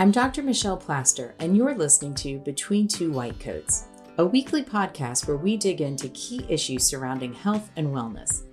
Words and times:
I'm 0.00 0.10
Dr. 0.10 0.42
Michelle 0.42 0.78
Plaster, 0.78 1.34
and 1.40 1.54
you're 1.54 1.74
listening 1.74 2.14
to 2.14 2.38
Between 2.38 2.88
Two 2.88 3.12
White 3.12 3.38
Coats, 3.38 3.84
a 4.16 4.24
weekly 4.24 4.64
podcast 4.64 5.28
where 5.28 5.36
we 5.36 5.58
dig 5.58 5.82
into 5.82 6.08
key 6.08 6.42
issues 6.48 6.86
surrounding 6.86 7.34
health 7.34 7.70
and 7.76 7.88
wellness. 7.88 8.44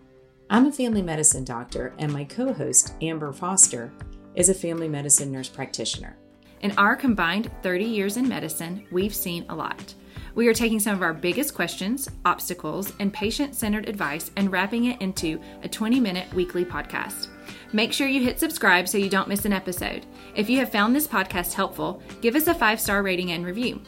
I'm 0.50 0.66
a 0.66 0.74
family 0.74 1.02
medicine 1.02 1.46
doctor, 1.46 1.94
and 2.00 2.12
my 2.12 2.26
co 2.26 2.52
host, 2.52 2.96
Amber 3.02 3.32
Foster, 3.32 3.94
is 4.36 4.50
a 4.50 4.54
family 4.54 4.90
medicine 4.90 5.32
nurse 5.32 5.48
practitioner. 5.48 6.18
In 6.64 6.74
our 6.78 6.98
combined 6.98 7.50
30 7.64 7.86
years 7.86 8.18
in 8.18 8.28
medicine, 8.28 8.86
we've 8.92 9.16
seen 9.16 9.46
a 9.48 9.56
lot. 9.56 9.94
We 10.36 10.50
are 10.50 10.54
taking 10.54 10.82
some 10.82 10.96
of 10.96 11.02
our 11.02 11.14
biggest 11.14 11.56
questions, 11.56 12.10
obstacles, 12.26 12.92
and 13.00 13.14
patient 13.14 13.56
centered 13.56 13.88
advice 13.88 14.32
and 14.36 14.52
wrapping 14.52 14.88
it 14.88 15.02
into 15.02 15.40
a 15.64 15.70
20 15.70 16.02
minute 16.02 16.34
weekly 16.34 16.66
podcast. 16.66 17.30
Make 17.74 17.92
sure 17.92 18.08
you 18.08 18.24
hit 18.24 18.40
subscribe 18.40 18.88
so 18.88 18.98
you 18.98 19.10
don't 19.10 19.28
miss 19.28 19.46
an 19.46 19.54
episode. 19.54 20.06
If 20.36 20.50
you 20.50 20.58
have 20.60 20.72
found 20.72 20.96
this 20.96 21.08
podcast 21.08 21.54
helpful, 21.54 22.02
give 22.22 22.36
us 22.36 22.48
a 22.48 22.54
five 22.54 22.80
star 22.80 23.04
rating 23.04 23.32
and 23.32 23.46
review. 23.46 23.82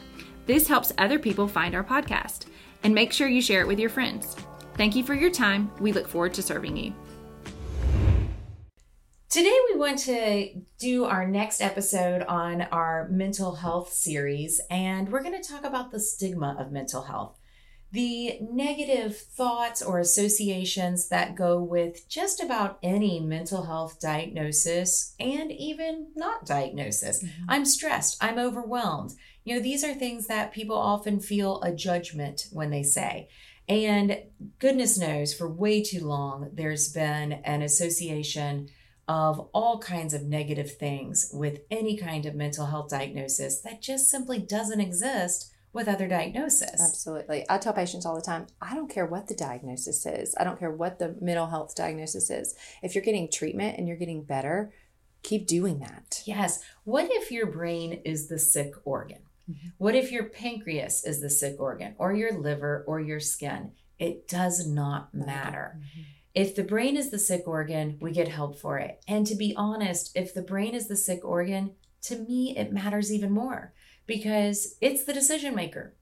This 0.46 0.68
helps 0.68 0.92
other 0.98 1.18
people 1.18 1.48
find 1.48 1.74
our 1.74 1.84
podcast. 1.84 2.46
And 2.82 2.94
make 2.94 3.12
sure 3.12 3.28
you 3.28 3.42
share 3.42 3.60
it 3.60 3.68
with 3.68 3.78
your 3.78 3.90
friends. 3.90 4.36
Thank 4.74 4.96
you 4.96 5.04
for 5.04 5.14
your 5.14 5.30
time. 5.30 5.70
We 5.80 5.92
look 5.92 6.08
forward 6.08 6.34
to 6.34 6.42
serving 6.42 6.76
you. 6.76 6.94
Today, 9.28 9.56
we 9.72 9.78
want 9.78 9.98
to 10.00 10.60
do 10.78 11.04
our 11.04 11.26
next 11.26 11.60
episode 11.60 12.22
on 12.22 12.62
our 12.72 13.06
mental 13.10 13.54
health 13.54 13.92
series, 13.92 14.60
and 14.70 15.08
we're 15.08 15.22
going 15.22 15.40
to 15.40 15.48
talk 15.48 15.64
about 15.64 15.92
the 15.92 16.00
stigma 16.00 16.56
of 16.58 16.72
mental 16.72 17.02
health 17.02 17.38
the 17.92 18.38
negative 18.40 19.16
thoughts 19.16 19.82
or 19.82 19.98
associations 19.98 21.08
that 21.08 21.34
go 21.34 21.60
with 21.60 22.08
just 22.08 22.40
about 22.40 22.78
any 22.82 23.18
mental 23.18 23.64
health 23.64 23.98
diagnosis 24.00 25.14
and 25.18 25.50
even 25.50 26.08
not 26.14 26.46
diagnosis. 26.46 27.22
Mm-hmm. 27.22 27.44
I'm 27.48 27.64
stressed, 27.64 28.16
I'm 28.22 28.38
overwhelmed. 28.38 29.14
You 29.44 29.56
know, 29.56 29.62
these 29.62 29.82
are 29.82 29.94
things 29.94 30.28
that 30.28 30.52
people 30.52 30.76
often 30.76 31.18
feel 31.18 31.60
a 31.62 31.72
judgment 31.72 32.46
when 32.52 32.70
they 32.70 32.82
say. 32.82 33.28
And 33.68 34.22
goodness 34.58 34.98
knows, 34.98 35.32
for 35.32 35.48
way 35.48 35.82
too 35.82 36.04
long, 36.04 36.50
there's 36.52 36.92
been 36.92 37.32
an 37.32 37.62
association 37.62 38.68
of 39.08 39.48
all 39.52 39.78
kinds 39.78 40.14
of 40.14 40.22
negative 40.22 40.76
things 40.76 41.30
with 41.32 41.60
any 41.70 41.96
kind 41.96 42.26
of 42.26 42.34
mental 42.34 42.66
health 42.66 42.90
diagnosis 42.90 43.60
that 43.62 43.82
just 43.82 44.08
simply 44.08 44.38
doesn't 44.38 44.80
exist 44.80 45.52
with 45.72 45.88
other 45.88 46.08
diagnosis. 46.08 46.80
Absolutely. 46.80 47.44
I 47.48 47.58
tell 47.58 47.72
patients 47.72 48.04
all 48.04 48.16
the 48.16 48.22
time, 48.22 48.46
I 48.60 48.74
don't 48.74 48.90
care 48.90 49.06
what 49.06 49.28
the 49.28 49.34
diagnosis 49.34 50.04
is. 50.04 50.34
I 50.38 50.44
don't 50.44 50.58
care 50.58 50.70
what 50.70 50.98
the 50.98 51.16
mental 51.20 51.46
health 51.46 51.74
diagnosis 51.74 52.30
is. 52.30 52.54
If 52.82 52.94
you're 52.94 53.04
getting 53.04 53.30
treatment 53.30 53.78
and 53.78 53.86
you're 53.86 53.96
getting 53.96 54.24
better, 54.24 54.72
keep 55.22 55.46
doing 55.46 55.78
that. 55.80 56.22
Yes. 56.24 56.60
What 56.84 57.08
if 57.10 57.30
your 57.30 57.46
brain 57.46 58.00
is 58.04 58.28
the 58.28 58.38
sick 58.38 58.74
organ? 58.84 59.20
Mm-hmm. 59.48 59.68
What 59.78 59.94
if 59.94 60.10
your 60.10 60.24
pancreas 60.24 61.04
is 61.04 61.20
the 61.20 61.30
sick 61.30 61.56
organ 61.58 61.94
or 61.98 62.12
your 62.12 62.32
liver 62.32 62.84
or 62.86 63.00
your 63.00 63.20
skin? 63.20 63.72
It 63.98 64.26
does 64.26 64.66
not 64.66 65.14
matter. 65.14 65.76
Mm-hmm. 65.76 66.00
If 66.34 66.54
the 66.54 66.64
brain 66.64 66.96
is 66.96 67.10
the 67.10 67.18
sick 67.18 67.42
organ, 67.46 67.98
we 68.00 68.12
get 68.12 68.28
help 68.28 68.58
for 68.58 68.78
it. 68.78 69.02
And 69.06 69.26
to 69.26 69.34
be 69.34 69.54
honest, 69.56 70.16
if 70.16 70.32
the 70.32 70.42
brain 70.42 70.74
is 70.74 70.88
the 70.88 70.96
sick 70.96 71.24
organ, 71.24 71.72
to 72.02 72.16
me, 72.16 72.56
it 72.56 72.72
matters 72.72 73.12
even 73.12 73.30
more 73.30 73.72
because 74.06 74.76
it's 74.80 75.04
the 75.04 75.12
decision 75.12 75.54
maker. 75.54 75.94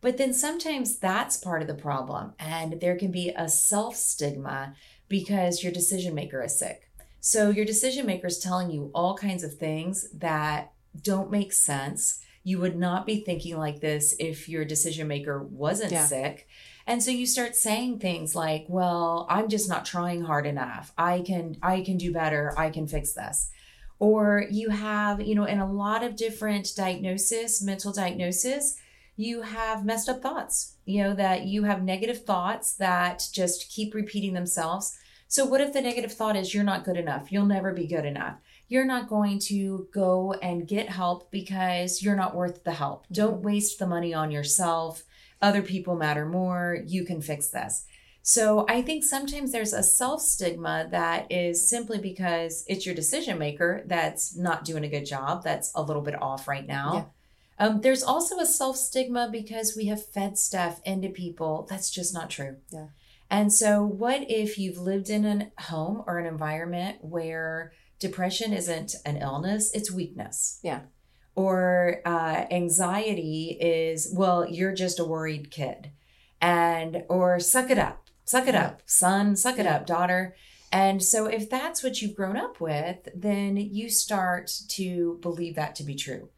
But 0.00 0.18
then 0.18 0.34
sometimes 0.34 0.98
that's 0.98 1.38
part 1.38 1.62
of 1.62 1.68
the 1.68 1.74
problem, 1.74 2.34
and 2.38 2.78
there 2.80 2.96
can 2.96 3.10
be 3.10 3.30
a 3.30 3.48
self 3.48 3.96
stigma 3.96 4.74
because 5.08 5.62
your 5.62 5.72
decision 5.72 6.14
maker 6.14 6.42
is 6.42 6.58
sick. 6.58 6.90
So 7.20 7.48
your 7.48 7.64
decision 7.64 8.04
maker 8.04 8.26
is 8.26 8.38
telling 8.38 8.70
you 8.70 8.90
all 8.94 9.16
kinds 9.16 9.44
of 9.44 9.54
things 9.54 10.10
that 10.12 10.72
don't 11.00 11.30
make 11.30 11.54
sense. 11.54 12.20
You 12.42 12.58
would 12.58 12.76
not 12.76 13.06
be 13.06 13.24
thinking 13.24 13.56
like 13.56 13.80
this 13.80 14.14
if 14.18 14.46
your 14.46 14.66
decision 14.66 15.08
maker 15.08 15.42
wasn't 15.42 15.92
yeah. 15.92 16.04
sick. 16.04 16.46
And 16.86 17.02
so 17.02 17.10
you 17.10 17.26
start 17.26 17.56
saying 17.56 17.98
things 17.98 18.34
like, 18.34 18.66
"Well, 18.68 19.26
I'm 19.30 19.48
just 19.48 19.70
not 19.70 19.86
trying 19.86 20.20
hard 20.20 20.46
enough. 20.46 20.92
I 20.98 21.22
can 21.22 21.56
I 21.62 21.80
can 21.80 21.96
do 21.96 22.12
better. 22.12 22.52
I 22.58 22.68
can 22.68 22.86
fix 22.86 23.14
this." 23.14 23.50
Or 23.98 24.46
you 24.50 24.70
have, 24.70 25.20
you 25.20 25.34
know, 25.34 25.44
in 25.44 25.58
a 25.58 25.70
lot 25.70 26.02
of 26.02 26.16
different 26.16 26.74
diagnosis, 26.76 27.62
mental 27.62 27.92
diagnosis, 27.92 28.76
you 29.16 29.42
have 29.42 29.84
messed 29.84 30.08
up 30.08 30.20
thoughts, 30.20 30.74
you 30.84 31.02
know, 31.02 31.14
that 31.14 31.44
you 31.44 31.64
have 31.64 31.82
negative 31.82 32.24
thoughts 32.24 32.74
that 32.74 33.22
just 33.32 33.70
keep 33.70 33.94
repeating 33.94 34.34
themselves. 34.34 34.98
So, 35.28 35.44
what 35.44 35.60
if 35.60 35.72
the 35.72 35.80
negative 35.80 36.12
thought 36.12 36.36
is 36.36 36.52
you're 36.52 36.64
not 36.64 36.84
good 36.84 36.96
enough? 36.96 37.32
You'll 37.32 37.46
never 37.46 37.72
be 37.72 37.86
good 37.86 38.04
enough. 38.04 38.36
You're 38.68 38.84
not 38.84 39.08
going 39.08 39.38
to 39.40 39.88
go 39.92 40.32
and 40.34 40.66
get 40.66 40.88
help 40.88 41.30
because 41.30 42.02
you're 42.02 42.16
not 42.16 42.34
worth 42.34 42.64
the 42.64 42.72
help. 42.72 43.06
Don't 43.12 43.36
mm-hmm. 43.36 43.46
waste 43.46 43.78
the 43.78 43.86
money 43.86 44.12
on 44.12 44.30
yourself. 44.30 45.04
Other 45.40 45.62
people 45.62 45.96
matter 45.96 46.26
more. 46.26 46.78
You 46.86 47.04
can 47.04 47.20
fix 47.20 47.48
this. 47.48 47.86
So 48.26 48.64
I 48.70 48.80
think 48.80 49.04
sometimes 49.04 49.52
there's 49.52 49.74
a 49.74 49.82
self 49.82 50.22
stigma 50.22 50.88
that 50.90 51.30
is 51.30 51.68
simply 51.68 51.98
because 51.98 52.64
it's 52.66 52.86
your 52.86 52.94
decision 52.94 53.38
maker 53.38 53.82
that's 53.84 54.34
not 54.34 54.64
doing 54.64 54.82
a 54.82 54.88
good 54.88 55.04
job, 55.04 55.44
that's 55.44 55.70
a 55.74 55.82
little 55.82 56.00
bit 56.00 56.20
off 56.20 56.48
right 56.48 56.66
now. 56.66 57.12
Yeah. 57.58 57.66
Um, 57.66 57.82
there's 57.82 58.02
also 58.02 58.38
a 58.38 58.46
self 58.46 58.78
stigma 58.78 59.28
because 59.30 59.76
we 59.76 59.86
have 59.86 60.02
fed 60.02 60.38
stuff 60.38 60.80
into 60.86 61.10
people 61.10 61.66
that's 61.68 61.90
just 61.90 62.14
not 62.14 62.30
true. 62.30 62.56
Yeah. 62.72 62.86
And 63.30 63.52
so, 63.52 63.84
what 63.84 64.30
if 64.30 64.58
you've 64.58 64.78
lived 64.78 65.10
in 65.10 65.26
a 65.26 65.62
home 65.64 66.02
or 66.06 66.18
an 66.18 66.24
environment 66.24 66.98
where 67.02 67.72
depression 67.98 68.54
isn't 68.54 68.94
an 69.04 69.18
illness, 69.18 69.70
it's 69.74 69.92
weakness? 69.92 70.60
Yeah. 70.62 70.80
Or 71.34 72.00
uh, 72.06 72.46
anxiety 72.50 73.58
is, 73.60 74.10
well, 74.16 74.48
you're 74.48 74.74
just 74.74 74.98
a 74.98 75.04
worried 75.04 75.50
kid. 75.50 75.90
And, 76.40 77.04
or 77.08 77.40
suck 77.40 77.70
it 77.70 77.78
up 77.78 78.03
Suck 78.24 78.48
it 78.48 78.54
up, 78.54 78.82
son, 78.86 79.36
suck 79.36 79.58
it 79.58 79.66
up, 79.66 79.86
daughter. 79.86 80.34
And 80.72 81.02
so, 81.02 81.26
if 81.26 81.48
that's 81.48 81.82
what 81.82 82.02
you've 82.02 82.16
grown 82.16 82.36
up 82.36 82.60
with, 82.60 83.08
then 83.14 83.56
you 83.56 83.88
start 83.88 84.50
to 84.70 85.18
believe 85.20 85.54
that 85.54 85.76
to 85.76 85.84
be 85.84 85.94
true. 85.94 86.30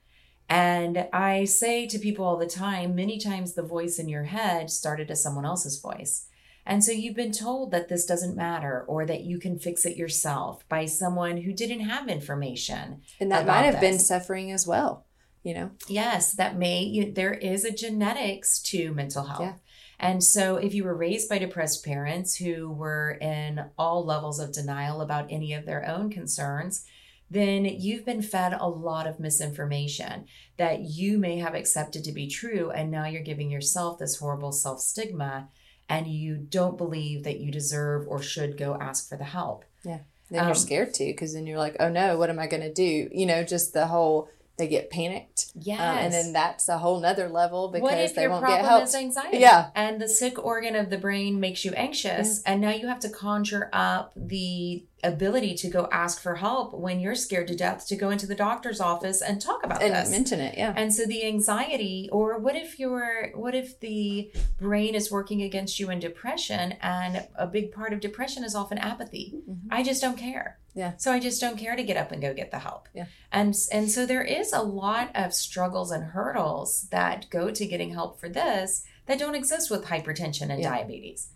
And 0.49 1.09
I 1.13 1.45
say 1.45 1.87
to 1.87 1.99
people 1.99 2.25
all 2.25 2.37
the 2.37 2.47
time, 2.47 2.95
many 2.95 3.19
times 3.19 3.55
the 3.55 3.63
voice 3.63 3.99
in 3.99 4.09
your 4.09 4.25
head 4.25 4.71
started 4.71 5.11
as 5.11 5.23
someone 5.23 5.45
else's 5.45 5.81
voice. 5.81 6.27
And 6.65 6.83
so 6.83 6.91
you've 6.93 7.15
been 7.15 7.33
told 7.33 7.71
that 7.71 7.89
this 7.89 8.05
doesn't 8.05 8.37
matter 8.37 8.85
or 8.89 9.07
that 9.07 9.23
you 9.23 9.39
can 9.39 9.59
fix 9.59 9.87
it 9.87 9.97
yourself 9.97 10.69
by 10.69 10.87
someone 10.87 11.39
who 11.39 11.53
didn't 11.53 11.81
have 11.81 12.09
information. 12.09 13.03
And 13.21 13.31
that 13.31 13.47
might 13.47 13.63
have 13.63 13.81
this. 13.81 13.91
been 13.91 13.99
suffering 14.01 14.51
as 14.51 14.67
well, 14.67 15.07
you 15.45 15.55
know? 15.55 15.71
Yes, 15.89 16.33
that 16.35 16.57
may, 16.57 17.11
there 17.11 17.35
is 17.35 17.65
a 17.65 17.71
genetics 17.71 18.61
to 18.63 18.93
mental 18.93 19.25
health. 19.25 19.41
Yeah. 19.43 19.53
And 19.99 20.23
so, 20.23 20.57
if 20.57 20.75
you 20.75 20.84
were 20.84 20.95
raised 20.95 21.29
by 21.29 21.39
depressed 21.39 21.84
parents 21.84 22.37
who 22.37 22.71
were 22.71 23.12
in 23.21 23.71
all 23.79 24.05
levels 24.05 24.39
of 24.39 24.53
denial 24.53 25.01
about 25.01 25.27
any 25.31 25.55
of 25.55 25.65
their 25.65 25.89
own 25.89 26.11
concerns, 26.11 26.84
then 27.31 27.65
you've 27.65 28.05
been 28.05 28.23
fed 28.23 28.53
a 28.53 28.69
lot 28.69 29.07
of 29.07 29.19
misinformation 29.19 30.27
that 30.59 30.81
you 30.81 31.19
may 31.19 31.39
have 31.39 31.55
accepted 31.55 32.05
to 32.05 32.12
be 32.12 32.29
true. 32.29 32.71
And 32.71 32.91
now 32.91 33.07
you're 33.07 33.23
giving 33.23 33.51
yourself 33.51 33.99
this 33.99 34.17
horrible 34.17 34.53
self 34.53 34.81
stigma 34.81 35.49
and 35.89 36.07
you 36.07 36.37
don't 36.37 36.78
believe 36.78 37.25
that 37.25 37.41
you 37.41 37.51
deserve 37.51 38.07
or 38.09 38.21
should 38.21 38.57
go 38.57 38.77
ask 38.81 39.09
for 39.09 39.17
the 39.17 39.25
help. 39.25 39.65
Yeah. 39.84 40.01
Then 40.31 40.41
um, 40.41 40.47
you're 40.47 40.55
scared 40.55 40.95
too, 40.95 41.07
because 41.07 41.34
then 41.34 41.47
you're 41.47 41.59
like, 41.59 41.77
oh 41.78 41.89
no, 41.89 42.19
what 42.19 42.31
am 42.31 42.39
I 42.39 42.47
going 42.47 42.63
to 42.63 42.73
do? 42.73 43.09
You 43.13 43.27
know, 43.27 43.45
just 43.45 43.73
the 43.73 43.87
whole 43.87 44.28
they 44.56 44.69
get 44.69 44.91
panicked. 44.91 45.53
Yes. 45.55 45.81
Um, 45.81 45.99
and 45.99 46.12
then 46.12 46.33
that's 46.33 46.69
a 46.69 46.78
whole 46.78 47.00
nother 47.00 47.28
level 47.28 47.69
because 47.69 48.15
they 48.15 48.27
won't 48.28 48.47
get 48.47 48.65
help. 48.65 48.84
Is 48.84 48.94
anxiety? 48.94 49.39
Yeah. 49.39 49.71
And 49.75 50.00
the 50.00 50.09
sick 50.09 50.43
organ 50.43 50.75
of 50.75 50.91
the 50.91 50.99
brain 50.99 51.41
makes 51.41 51.65
you 51.65 51.72
anxious. 51.72 52.43
Yeah. 52.44 52.53
And 52.53 52.61
now 52.61 52.71
you 52.71 52.89
have 52.89 53.00
to 53.00 53.11
conjure 53.11 53.69
up 53.72 54.12
the 54.16 54.84
ability 55.06 55.55
to 55.55 55.69
go 55.69 55.89
ask 55.93 56.21
for 56.21 56.37
help 56.37 56.75
when 56.75 57.00
you're 57.00 57.15
scared 57.15 57.49
to 57.49 57.56
death 57.56 57.87
to 57.89 57.97
go 57.97 58.11
into 58.11 58.27
the 58.27 58.34
doctor's 58.34 58.81
office 58.81 59.22
and 59.22 59.41
talk 59.41 59.65
about 59.65 59.83
and 59.83 59.95
this. 59.95 60.10
mention 60.10 60.41
it, 60.41 60.57
yeah. 60.57 60.72
And 60.77 60.92
so 60.92 61.07
the 61.07 61.25
anxiety, 61.25 62.09
or 62.13 62.39
what 62.39 62.57
if 62.57 62.78
you're 62.78 63.31
what 63.34 63.54
if 63.54 63.78
the 63.81 64.31
brain 64.59 64.95
is 64.95 65.10
working 65.10 65.42
against 65.42 65.78
you 65.78 65.91
in 65.91 65.98
depression 65.98 66.72
and 66.81 67.27
a 67.36 67.47
big 67.47 67.72
part 67.72 67.92
of 67.92 68.01
depression 68.01 68.45
is 68.45 68.54
often 68.54 68.78
apathy. 68.78 69.34
Mm-hmm. 69.48 69.69
I 69.71 69.83
just 69.83 70.01
don't 70.01 70.19
care. 70.19 70.59
Yeah. 70.75 70.92
So 70.98 71.10
I 71.10 71.19
just 71.19 71.41
don't 71.41 71.57
care 71.57 71.75
to 71.75 71.83
get 71.83 71.97
up 71.97 72.13
and 72.13 72.21
go 72.21 72.34
get 72.34 72.51
the 72.51 72.59
help. 72.59 72.89
Yeah. 72.95 73.07
And 73.33 73.54
and 73.72 73.91
so 73.91 74.04
there 74.04 74.22
is 74.22 74.53
a 74.53 74.63
lot 74.63 75.10
of 75.15 75.33
struggles 75.33 75.91
and 75.91 76.04
hurdles 76.04 76.89
that 76.91 77.27
go 77.31 77.51
to 77.51 77.66
getting 77.66 77.95
help 77.95 78.21
for 78.21 78.28
this 78.28 78.84
that 79.07 79.19
don't 79.19 79.34
exist 79.34 79.71
with 79.71 79.86
hypertension 79.86 80.51
and 80.51 80.60
yeah. 80.60 80.71
diabetes. 80.71 81.28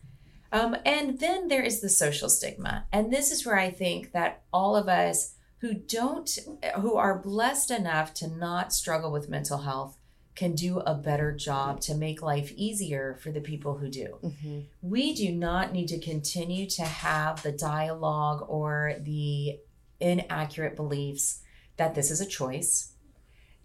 Um, 0.53 0.77
and 0.85 1.19
then 1.21 1.49
there 1.49 1.63
is 1.63 1.81
the 1.81 1.89
social 1.89 2.29
stigma. 2.29 2.87
And 2.93 3.13
this 3.13 3.31
is 3.31 3.47
where 3.47 3.59
I 3.59 3.71
think 3.71 4.13
that 4.13 4.43
all 4.53 4.75
of 4.77 4.89
us 4.89 5.35
who 5.59 5.75
don't, 5.75 6.39
who 6.81 6.97
are 6.97 7.19
blessed 7.19 7.71
enough 7.71 8.15
to 8.15 8.29
not 8.29 8.73
struggle 8.73 9.13
with 9.13 9.29
mental 9.29 9.59
health, 9.59 9.97
can 10.35 10.55
do 10.55 10.79
a 10.79 10.95
better 10.95 11.33
job 11.33 11.81
to 11.83 11.95
make 11.95 12.23
life 12.23 12.51
easier 12.57 13.19
for 13.21 13.31
the 13.31 13.41
people 13.41 13.77
who 13.77 13.91
do. 13.91 14.19
Mm-hmm. 14.23 14.61
We 14.81 15.13
do 15.13 15.33
not 15.33 15.73
need 15.73 15.89
to 15.89 15.99
continue 16.01 16.67
to 16.71 16.83
have 16.83 17.43
the 17.43 17.53
dialogue 17.53 18.47
or 18.49 18.95
the 19.01 19.59
inaccurate 20.01 20.77
beliefs 20.77 21.43
that 21.77 21.95
this 21.95 22.11
is 22.11 22.21
a 22.21 22.27
choice, 22.27 22.93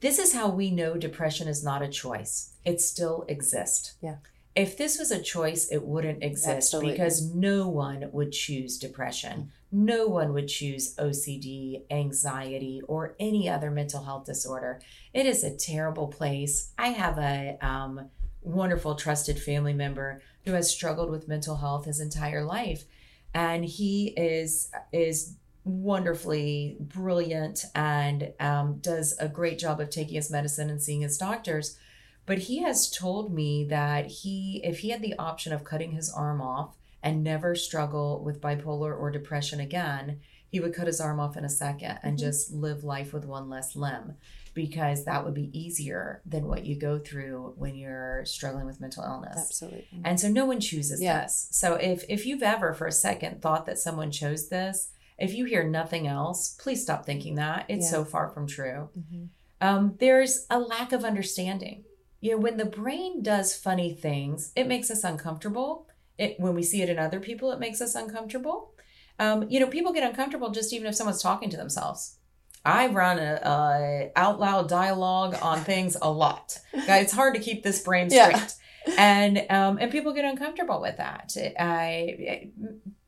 This 0.01 0.19
is 0.19 0.33
how 0.33 0.49
we 0.49 0.69
know 0.71 0.97
depression 0.97 1.47
is 1.47 1.63
not 1.63 1.81
a 1.81 1.87
choice. 1.87 2.53
It 2.63 2.81
still 2.81 3.25
exists. 3.27 3.95
Yeah. 4.01 4.17
If 4.55 4.77
this 4.77 4.97
was 4.97 5.11
a 5.11 5.21
choice, 5.21 5.69
it 5.69 5.83
wouldn't 5.83 6.23
exist 6.23 6.73
Absolutely. 6.73 6.91
because 6.93 7.33
no 7.35 7.67
one 7.67 8.09
would 8.13 8.31
choose 8.31 8.77
depression. 8.77 9.51
No 9.69 10.07
one 10.07 10.31
would 10.33 10.47
choose 10.47 10.95
OCD, 10.95 11.83
anxiety, 11.91 12.81
or 12.87 13.15
any 13.19 13.49
other 13.49 13.69
mental 13.69 14.03
health 14.03 14.25
disorder. 14.25 14.79
It 15.13 15.25
is 15.25 15.43
a 15.43 15.53
terrible 15.53 16.07
place. 16.07 16.71
I 16.77 16.89
have 16.89 17.17
a 17.17 17.57
um, 17.61 18.09
wonderful, 18.41 18.95
trusted 18.95 19.41
family 19.41 19.73
member 19.73 20.21
who 20.45 20.53
has 20.53 20.69
struggled 20.69 21.09
with 21.09 21.27
mental 21.27 21.57
health 21.57 21.85
his 21.85 21.99
entire 21.99 22.45
life, 22.45 22.85
and 23.33 23.65
he 23.65 24.13
is 24.15 24.71
is 24.93 25.35
wonderfully 25.65 26.77
brilliant 26.79 27.65
and 27.73 28.31
um, 28.39 28.77
does 28.81 29.17
a 29.19 29.27
great 29.27 29.57
job 29.57 29.81
of 29.81 29.89
taking 29.89 30.15
his 30.15 30.29
medicine 30.29 30.69
and 30.69 30.81
seeing 30.81 31.01
his 31.01 31.17
doctors. 31.17 31.77
But 32.25 32.39
he 32.39 32.61
has 32.63 32.89
told 32.89 33.33
me 33.33 33.65
that 33.65 34.07
he, 34.07 34.61
if 34.63 34.79
he 34.79 34.89
had 34.89 35.01
the 35.01 35.15
option 35.19 35.53
of 35.53 35.63
cutting 35.63 35.91
his 35.91 36.11
arm 36.11 36.41
off 36.41 36.75
and 37.03 37.23
never 37.23 37.53
struggle 37.55 38.23
with 38.23 38.41
bipolar 38.41 38.97
or 38.97 39.11
depression 39.11 39.59
again, 39.59 40.19
he 40.49 40.59
would 40.59 40.73
cut 40.73 40.87
his 40.87 40.99
arm 41.01 41.19
off 41.19 41.37
in 41.37 41.45
a 41.45 41.49
second 41.49 41.99
and 42.01 42.17
Mhm. 42.17 42.21
just 42.21 42.51
live 42.51 42.83
life 42.83 43.13
with 43.13 43.25
one 43.25 43.49
less 43.49 43.75
limb 43.75 44.15
because 44.53 45.03
that 45.03 45.23
would 45.25 45.33
be 45.33 45.51
easier 45.57 46.21
than 46.25 46.47
what 46.47 46.65
you 46.65 46.75
go 46.77 46.97
through 46.97 47.53
when 47.57 47.75
you're 47.75 48.23
struggling 48.25 48.65
with 48.65 48.79
mental 48.79 49.03
illness. 49.03 49.35
Absolutely. 49.37 49.85
And 50.05 50.17
so 50.19 50.29
no 50.29 50.45
one 50.45 50.61
chooses 50.61 51.01
Yeah. 51.01 51.23
this. 51.23 51.47
So 51.51 51.75
if 51.75 52.05
if 52.09 52.25
you've 52.25 52.41
ever 52.43 52.73
for 52.73 52.87
a 52.87 52.91
second 52.91 53.41
thought 53.41 53.65
that 53.65 53.77
someone 53.77 54.11
chose 54.11 54.47
this, 54.47 54.89
if 55.19 55.33
you 55.33 55.43
hear 55.45 55.63
nothing 55.67 56.07
else, 56.07 56.55
please 56.57 56.81
stop 56.81 57.05
thinking 57.05 57.35
that. 57.35 57.65
It's 57.67 57.85
Yeah. 57.85 57.91
so 57.91 58.05
far 58.05 58.29
from 58.29 58.47
true. 58.47 58.89
Mhm. 58.97 59.27
Um, 59.61 59.95
there's 59.99 60.45
a 60.49 60.59
lack 60.59 60.91
of 60.93 61.03
understanding. 61.03 61.83
You 62.21 62.31
know, 62.31 62.37
when 62.37 62.57
the 62.57 62.65
brain 62.65 63.21
does 63.21 63.55
funny 63.55 63.93
things, 63.93 64.51
it 64.55 64.67
makes 64.67 64.89
us 64.89 65.03
uncomfortable. 65.03 65.87
It 66.17 66.39
when 66.39 66.55
we 66.55 66.63
see 66.63 66.81
it 66.81 66.89
in 66.89 66.97
other 66.97 67.19
people, 67.19 67.51
it 67.51 67.59
makes 67.59 67.81
us 67.81 67.95
uncomfortable. 67.95 68.73
Um, 69.19 69.47
you 69.49 69.59
know, 69.59 69.67
people 69.67 69.93
get 69.93 70.07
uncomfortable 70.09 70.49
just 70.49 70.73
even 70.73 70.87
if 70.87 70.95
someone's 70.95 71.21
talking 71.21 71.49
to 71.49 71.57
themselves. 71.57 72.17
I 72.63 72.87
run 72.87 73.19
a, 73.19 73.39
a 73.45 74.11
out 74.15 74.39
loud 74.39 74.67
dialogue 74.69 75.37
on 75.41 75.59
things 75.59 75.95
a 76.01 76.09
lot. 76.09 76.57
It's 76.73 77.13
hard 77.13 77.35
to 77.35 77.39
keep 77.39 77.63
this 77.63 77.81
brain 77.83 78.07
Yeah. 78.11 78.29
straight 78.29 78.55
and 78.97 79.45
um, 79.49 79.77
and 79.79 79.91
people 79.91 80.13
get 80.13 80.25
uncomfortable 80.25 80.81
with 80.81 80.97
that. 80.97 81.35
I, 81.59 82.49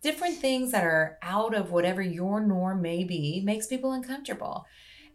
different 0.02 0.38
things 0.38 0.72
that 0.72 0.84
are 0.84 1.18
out 1.22 1.54
of 1.56 1.72
whatever 1.72 2.02
your 2.02 2.40
norm 2.40 2.82
may 2.82 3.04
be 3.04 3.42
makes 3.44 3.68
people 3.68 3.92
uncomfortable. 3.94 4.66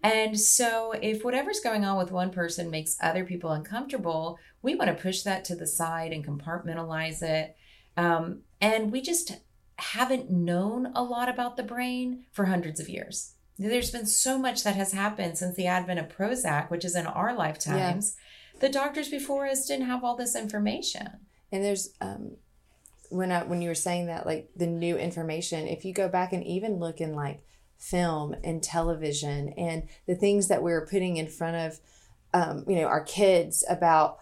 And 0.02 0.38
so, 0.38 0.92
if 1.00 1.24
whatever's 1.24 1.60
going 1.60 1.84
on 1.84 1.96
with 1.96 2.10
one 2.10 2.30
person 2.30 2.70
makes 2.70 2.96
other 3.00 3.24
people 3.24 3.52
uncomfortable, 3.52 4.38
we 4.60 4.74
want 4.74 4.88
to 4.88 5.00
push 5.00 5.22
that 5.22 5.44
to 5.46 5.54
the 5.54 5.66
side 5.66 6.12
and 6.12 6.26
compartmentalize 6.26 7.22
it. 7.22 7.56
Um, 7.96 8.40
and 8.60 8.90
we 8.90 9.00
just 9.00 9.36
haven't 9.76 10.30
known 10.30 10.92
a 10.94 11.02
lot 11.02 11.28
about 11.28 11.56
the 11.56 11.62
brain 11.62 12.24
for 12.32 12.46
hundreds 12.46 12.80
of 12.80 12.88
years. 12.88 13.34
There's 13.58 13.90
been 13.90 14.06
so 14.06 14.38
much 14.38 14.64
that 14.64 14.76
has 14.76 14.92
happened 14.92 15.38
since 15.38 15.56
the 15.56 15.66
advent 15.66 16.00
of 16.00 16.08
Prozac, 16.08 16.70
which 16.70 16.84
is 16.84 16.96
in 16.96 17.06
our 17.06 17.34
lifetimes. 17.34 18.16
The 18.60 18.68
doctors 18.68 19.08
before 19.08 19.46
us 19.46 19.66
didn't 19.66 19.86
have 19.86 20.02
all 20.02 20.16
this 20.16 20.34
information. 20.34 21.08
And 21.50 21.62
there's 21.62 21.90
um 22.00 22.36
when 23.10 23.30
I 23.30 23.42
when 23.42 23.60
you 23.60 23.68
were 23.68 23.74
saying 23.74 24.06
that 24.06 24.26
like 24.26 24.48
the 24.56 24.66
new 24.66 24.96
information, 24.96 25.68
if 25.68 25.84
you 25.84 25.92
go 25.92 26.08
back 26.08 26.32
and 26.32 26.42
even 26.44 26.78
look 26.78 27.00
in 27.00 27.14
like 27.14 27.42
film 27.82 28.34
and 28.44 28.62
television 28.62 29.48
and 29.58 29.82
the 30.06 30.14
things 30.14 30.48
that 30.48 30.62
we're 30.62 30.86
putting 30.86 31.16
in 31.16 31.26
front 31.26 31.56
of 31.56 31.80
um, 32.32 32.64
you 32.68 32.76
know 32.76 32.86
our 32.86 33.02
kids 33.02 33.64
about 33.68 34.18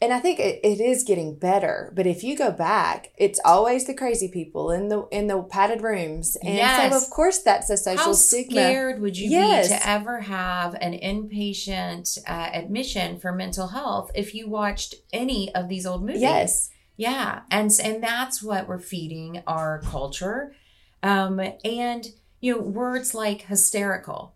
and 0.00 0.12
I 0.12 0.18
think 0.18 0.40
it, 0.40 0.58
it 0.64 0.80
is 0.80 1.04
getting 1.04 1.38
better. 1.38 1.92
But 1.94 2.08
if 2.08 2.24
you 2.24 2.36
go 2.36 2.50
back, 2.50 3.12
it's 3.16 3.38
always 3.44 3.86
the 3.86 3.94
crazy 3.94 4.26
people 4.26 4.72
in 4.72 4.88
the 4.88 5.06
in 5.12 5.28
the 5.28 5.40
padded 5.44 5.80
rooms, 5.80 6.36
and 6.42 6.56
Yes. 6.56 6.90
so 6.90 6.96
of 7.04 7.08
course 7.10 7.38
that's 7.38 7.70
a 7.70 7.76
social 7.76 8.06
How 8.06 8.12
stigma. 8.14 8.52
scared 8.62 9.00
would 9.00 9.16
you 9.16 9.30
Yes. 9.30 9.68
be 9.68 9.74
to 9.76 9.88
ever 9.88 10.20
have 10.22 10.74
an 10.80 10.94
inpatient 10.94 12.18
uh, 12.26 12.50
admission 12.52 13.20
for 13.20 13.32
mental 13.32 13.68
health 13.68 14.10
if 14.16 14.34
you 14.34 14.48
watched 14.48 14.96
any 15.12 15.54
of 15.54 15.68
these 15.68 15.86
old 15.86 16.02
movies? 16.02 16.22
Yes, 16.22 16.70
Yeah, 16.96 17.42
and 17.52 17.70
and 17.84 18.02
that's 18.02 18.42
what 18.42 18.66
we're 18.66 18.80
feeding 18.80 19.42
our 19.46 19.82
culture, 19.84 20.52
um, 21.04 21.40
and 21.64 22.06
you 22.42 22.52
know 22.54 22.60
words 22.60 23.14
like 23.14 23.42
hysterical, 23.42 24.34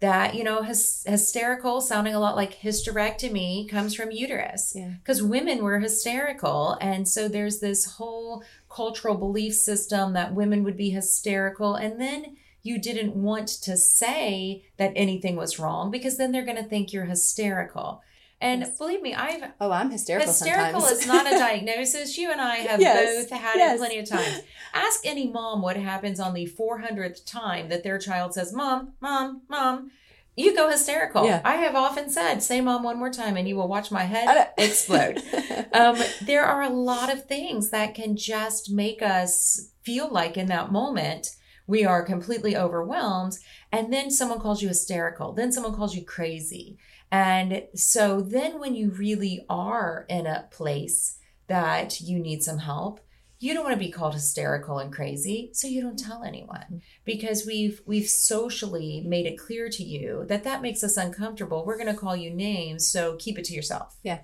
that 0.00 0.34
you 0.36 0.44
know 0.44 0.60
hys- 0.62 1.04
hysterical 1.08 1.80
sounding 1.80 2.14
a 2.14 2.20
lot 2.20 2.36
like 2.36 2.60
hysterectomy 2.60 3.68
comes 3.68 3.94
from 3.94 4.10
uterus, 4.12 4.72
Yeah. 4.76 4.94
because 5.02 5.22
women 5.22 5.64
were 5.64 5.80
hysterical, 5.80 6.78
and 6.80 7.08
so 7.08 7.26
there's 7.28 7.58
this 7.58 7.84
whole 7.96 8.44
cultural 8.68 9.16
belief 9.16 9.54
system 9.54 10.12
that 10.12 10.34
women 10.34 10.62
would 10.64 10.76
be 10.76 10.90
hysterical, 10.90 11.74
and 11.74 12.00
then 12.00 12.36
you 12.62 12.78
didn't 12.78 13.14
want 13.14 13.48
to 13.48 13.76
say 13.76 14.64
that 14.76 14.92
anything 14.96 15.36
was 15.36 15.58
wrong 15.58 15.90
because 15.90 16.16
then 16.18 16.32
they're 16.32 16.44
going 16.44 16.56
to 16.62 16.68
think 16.68 16.92
you're 16.92 17.04
hysterical. 17.04 18.02
And 18.40 18.60
Yes. 18.60 18.76
believe 18.78 19.00
me, 19.02 19.14
I've 19.14 19.52
Oh, 19.60 19.70
I'm 19.70 19.90
hysterical. 19.90 20.30
Hysterical 20.30 20.80
sometimes. 20.80 21.00
is 21.00 21.06
not 21.06 21.26
a 21.26 21.30
diagnosis. 21.38 22.18
You 22.18 22.30
and 22.30 22.40
I 22.40 22.56
have 22.56 22.80
Yes, 22.80 23.30
both 23.30 23.38
had 23.40 23.56
yes. 23.56 23.74
it 23.74 23.78
plenty 23.78 23.98
of 23.98 24.08
times. 24.08 24.40
Ask 24.74 25.00
any 25.06 25.26
mom 25.28 25.62
what 25.62 25.76
happens 25.76 26.20
on 26.20 26.34
the 26.34 26.46
400th 26.46 27.24
time 27.24 27.68
that 27.70 27.82
their 27.82 27.98
child 27.98 28.34
says, 28.34 28.52
Mom, 28.52 28.92
Mom, 29.00 29.42
Mom. 29.48 29.90
You 30.38 30.54
go 30.54 30.68
hysterical. 30.70 31.24
Yeah. 31.24 31.40
I 31.46 31.54
have 31.56 31.74
often 31.74 32.10
said, 32.10 32.42
Say 32.42 32.60
mom 32.60 32.82
one 32.82 32.98
more 32.98 33.10
time, 33.10 33.38
and 33.38 33.48
you 33.48 33.56
will 33.56 33.68
watch 33.68 33.90
my 33.90 34.02
head 34.04 34.50
explode. 34.58 35.22
um, 35.72 35.96
there 36.26 36.44
are 36.44 36.60
a 36.60 36.68
lot 36.68 37.10
of 37.10 37.24
things 37.24 37.70
that 37.70 37.94
can 37.94 38.18
just 38.18 38.70
make 38.70 39.00
us 39.00 39.70
feel 39.82 40.10
like 40.12 40.36
in 40.36 40.48
that 40.48 40.70
moment 40.70 41.30
we 41.66 41.86
are 41.86 42.02
completely 42.04 42.54
overwhelmed. 42.54 43.38
And 43.72 43.90
then 43.90 44.10
someone 44.10 44.38
calls 44.38 44.60
you 44.60 44.68
hysterical. 44.68 45.32
Then 45.32 45.52
someone 45.52 45.74
calls 45.74 45.96
you 45.96 46.04
crazy. 46.04 46.76
And 47.10 47.64
so 47.74 48.20
then 48.20 48.58
when 48.58 48.74
you 48.74 48.90
really 48.90 49.44
are 49.48 50.06
in 50.08 50.26
a 50.26 50.48
place 50.50 51.18
that 51.46 52.00
you 52.00 52.18
need 52.18 52.42
some 52.42 52.58
help, 52.58 53.00
you 53.38 53.52
don't 53.52 53.64
want 53.64 53.74
to 53.74 53.84
be 53.84 53.92
called 53.92 54.14
hysterical 54.14 54.78
and 54.78 54.92
crazy, 54.92 55.50
so 55.52 55.68
you 55.68 55.82
don't 55.82 55.98
tell 55.98 56.24
anyone 56.24 56.80
because 57.04 57.44
we've 57.46 57.82
we've 57.86 58.08
socially 58.08 59.02
made 59.06 59.26
it 59.26 59.38
clear 59.38 59.68
to 59.68 59.84
you 59.84 60.24
that 60.28 60.44
that 60.44 60.62
makes 60.62 60.82
us 60.82 60.96
uncomfortable. 60.96 61.64
We're 61.64 61.76
going 61.76 61.92
to 61.92 62.00
call 62.00 62.16
you 62.16 62.30
names, 62.30 62.88
so 62.88 63.16
keep 63.16 63.38
it 63.38 63.44
to 63.46 63.54
yourself. 63.54 63.96
Yeah. 64.02 64.20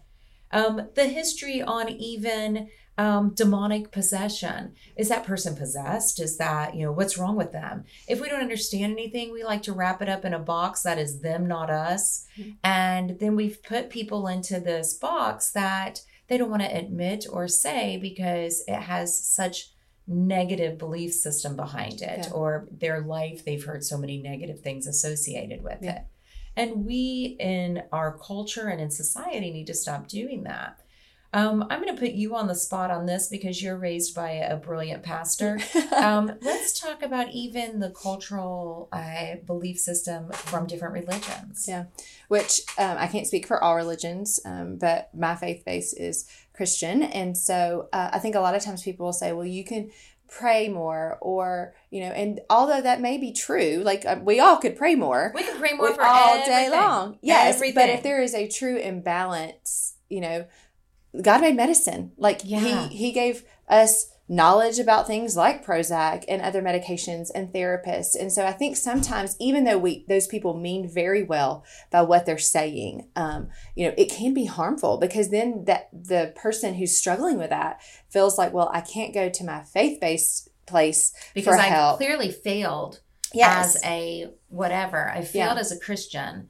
Um, 0.52 0.88
the 0.94 1.06
history 1.06 1.62
on 1.62 1.88
even 1.88 2.68
um, 2.98 3.32
demonic 3.34 3.90
possession 3.90 4.74
is 4.96 5.08
that 5.08 5.24
person 5.24 5.56
possessed? 5.56 6.20
Is 6.20 6.36
that 6.36 6.74
you 6.74 6.84
know 6.84 6.92
what's 6.92 7.16
wrong 7.16 7.36
with 7.36 7.52
them? 7.52 7.84
If 8.06 8.20
we 8.20 8.28
don't 8.28 8.42
understand 8.42 8.92
anything, 8.92 9.32
we 9.32 9.44
like 9.44 9.62
to 9.62 9.72
wrap 9.72 10.02
it 10.02 10.08
up 10.08 10.24
in 10.24 10.34
a 10.34 10.38
box 10.38 10.82
that 10.82 10.98
is 10.98 11.20
them, 11.20 11.46
not 11.46 11.70
us, 11.70 12.26
and 12.62 13.18
then 13.18 13.34
we've 13.34 13.62
put 13.62 13.88
people 13.90 14.26
into 14.26 14.60
this 14.60 14.92
box 14.94 15.50
that 15.52 16.02
they 16.28 16.36
don't 16.36 16.50
want 16.50 16.62
to 16.62 16.76
admit 16.76 17.26
or 17.30 17.48
say 17.48 17.96
because 17.96 18.62
it 18.68 18.76
has 18.80 19.18
such 19.18 19.70
negative 20.06 20.78
belief 20.78 21.12
system 21.14 21.56
behind 21.56 22.02
it 22.02 22.26
Yeah. 22.26 22.30
or 22.32 22.68
their 22.72 23.00
life 23.00 23.44
they've 23.44 23.64
heard 23.64 23.84
so 23.84 23.96
many 23.96 24.20
negative 24.20 24.60
things 24.60 24.86
associated 24.86 25.62
with 25.62 25.78
Yeah. 25.80 25.96
it 25.98 26.02
and 26.56 26.84
we 26.84 27.36
in 27.40 27.82
our 27.92 28.16
culture 28.18 28.68
and 28.68 28.80
in 28.80 28.90
society 28.90 29.50
need 29.50 29.66
to 29.66 29.74
stop 29.74 30.06
doing 30.08 30.44
that 30.44 30.78
um, 31.34 31.64
i'm 31.70 31.80
going 31.82 31.94
to 31.94 32.00
put 32.00 32.12
you 32.12 32.34
on 32.36 32.46
the 32.46 32.54
spot 32.54 32.90
on 32.90 33.06
this 33.06 33.28
because 33.28 33.62
you're 33.62 33.76
raised 33.76 34.14
by 34.14 34.30
a 34.32 34.56
brilliant 34.56 35.02
pastor 35.02 35.58
um, 35.96 36.32
let's 36.42 36.78
talk 36.78 37.02
about 37.02 37.30
even 37.32 37.80
the 37.80 37.90
cultural 37.90 38.88
uh, 38.92 39.36
belief 39.46 39.78
system 39.78 40.30
from 40.32 40.66
different 40.66 40.92
religions 40.94 41.64
Yeah. 41.68 41.84
which 42.28 42.60
um, 42.78 42.96
I 42.98 43.06
can't 43.06 43.26
speak 43.26 43.46
for 43.46 43.62
all 43.62 43.76
religions, 43.76 44.40
um, 44.44 44.76
but 44.76 45.08
my 45.14 45.34
faith 45.34 45.64
base 45.64 45.92
is 45.92 46.26
Christian. 46.54 47.02
And 47.02 47.36
so 47.36 47.88
uh, 47.92 48.10
I 48.12 48.18
think 48.18 48.34
a 48.34 48.40
lot 48.40 48.54
of 48.54 48.62
times 48.62 48.82
people 48.82 49.06
will 49.06 49.12
say, 49.12 49.32
well, 49.32 49.46
you 49.46 49.64
can 49.64 49.90
pray 50.38 50.68
more, 50.68 51.18
or, 51.20 51.74
you 51.90 52.00
know, 52.00 52.10
and 52.12 52.40
although 52.48 52.80
that 52.80 53.00
may 53.00 53.18
be 53.18 53.32
true, 53.32 53.82
like 53.84 54.04
uh, 54.06 54.16
we 54.22 54.40
all 54.40 54.56
could 54.56 54.76
pray 54.76 54.94
more 54.94 55.32
we 55.34 55.42
can 55.42 55.58
pray 55.58 55.72
more 55.76 55.90
we- 55.90 55.94
for 55.94 56.04
all 56.04 56.44
day 56.44 56.68
long. 56.70 57.18
Yes. 57.22 57.60
But 57.74 57.88
if 57.90 58.02
there 58.02 58.22
is 58.22 58.34
a 58.34 58.48
true 58.48 58.76
imbalance, 58.76 59.94
you 60.08 60.20
know, 60.20 60.46
God 61.20 61.40
made 61.42 61.56
medicine. 61.56 62.12
Like 62.16 62.40
Yeah. 62.44 62.88
he, 62.88 62.96
he 62.96 63.12
gave 63.12 63.44
us 63.68 64.06
knowledge 64.32 64.78
about 64.78 65.06
things 65.06 65.36
like 65.36 65.62
Prozac 65.64 66.24
and 66.26 66.40
other 66.40 66.62
medications 66.62 67.28
and 67.34 67.52
therapists. 67.52 68.14
And 68.18 68.32
so 68.32 68.46
I 68.46 68.52
think 68.52 68.78
sometimes, 68.78 69.36
even 69.38 69.64
though 69.64 69.76
we 69.76 70.06
those 70.08 70.26
people 70.26 70.54
mean 70.58 70.88
very 70.88 71.22
well 71.22 71.64
by 71.90 72.00
what 72.00 72.24
they're 72.24 72.38
saying, 72.38 73.08
um, 73.14 73.48
you 73.76 73.86
know, 73.86 73.94
it 73.98 74.10
can 74.10 74.32
be 74.32 74.46
harmful 74.46 74.96
because 74.96 75.28
then 75.28 75.64
that 75.66 75.90
the 75.92 76.32
person 76.34 76.74
who's 76.74 76.96
struggling 76.96 77.36
with 77.36 77.50
that 77.50 77.82
feels 78.08 78.38
like, 78.38 78.54
well, 78.54 78.70
I 78.72 78.80
can't 78.80 79.12
go 79.12 79.28
to 79.28 79.44
my 79.44 79.64
faith 79.64 80.00
based 80.00 80.48
place 80.66 81.12
because 81.34 81.54
I've 81.56 81.64
help. 81.70 81.98
clearly 81.98 82.30
failed 82.30 83.00
Yes. 83.34 83.76
as 83.76 83.84
a 83.84 84.30
whatever. 84.48 85.10
I 85.10 85.20
failed 85.22 85.56
Yeah. 85.56 85.60
as 85.60 85.72
a 85.72 85.78
Christian. 85.78 86.48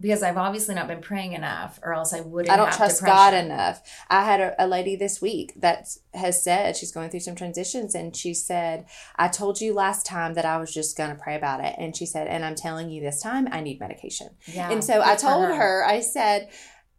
Because 0.00 0.22
I've 0.22 0.36
obviously 0.36 0.74
not 0.74 0.86
been 0.86 1.00
praying 1.00 1.32
enough, 1.32 1.80
or 1.82 1.92
else 1.92 2.12
I 2.12 2.20
wouldn't. 2.20 2.52
I 2.52 2.56
don't 2.56 2.68
have 2.68 2.76
trust 2.76 3.00
depression. 3.00 3.16
God 3.16 3.34
enough. 3.34 3.82
I 4.08 4.24
had 4.24 4.40
a, 4.40 4.64
a 4.64 4.66
lady 4.66 4.96
this 4.96 5.20
week 5.20 5.52
that 5.56 5.88
has 6.14 6.42
said 6.42 6.76
she's 6.76 6.92
going 6.92 7.10
through 7.10 7.20
some 7.20 7.34
transitions, 7.34 7.94
and 7.94 8.14
she 8.14 8.34
said, 8.34 8.86
"I 9.16 9.28
told 9.28 9.60
you 9.60 9.74
last 9.74 10.06
time 10.06 10.34
that 10.34 10.44
I 10.44 10.58
was 10.58 10.72
just 10.72 10.96
going 10.96 11.10
to 11.10 11.20
pray 11.20 11.34
about 11.34 11.64
it," 11.64 11.74
and 11.78 11.96
she 11.96 12.06
said, 12.06 12.28
"And 12.28 12.44
I'm 12.44 12.54
telling 12.54 12.90
you 12.90 13.00
this 13.02 13.20
time, 13.20 13.48
I 13.50 13.60
need 13.60 13.80
medication." 13.80 14.28
Yeah, 14.46 14.70
and 14.70 14.84
so 14.84 15.02
I 15.02 15.16
told 15.16 15.46
her, 15.46 15.84
I 15.84 16.00
said, 16.00 16.48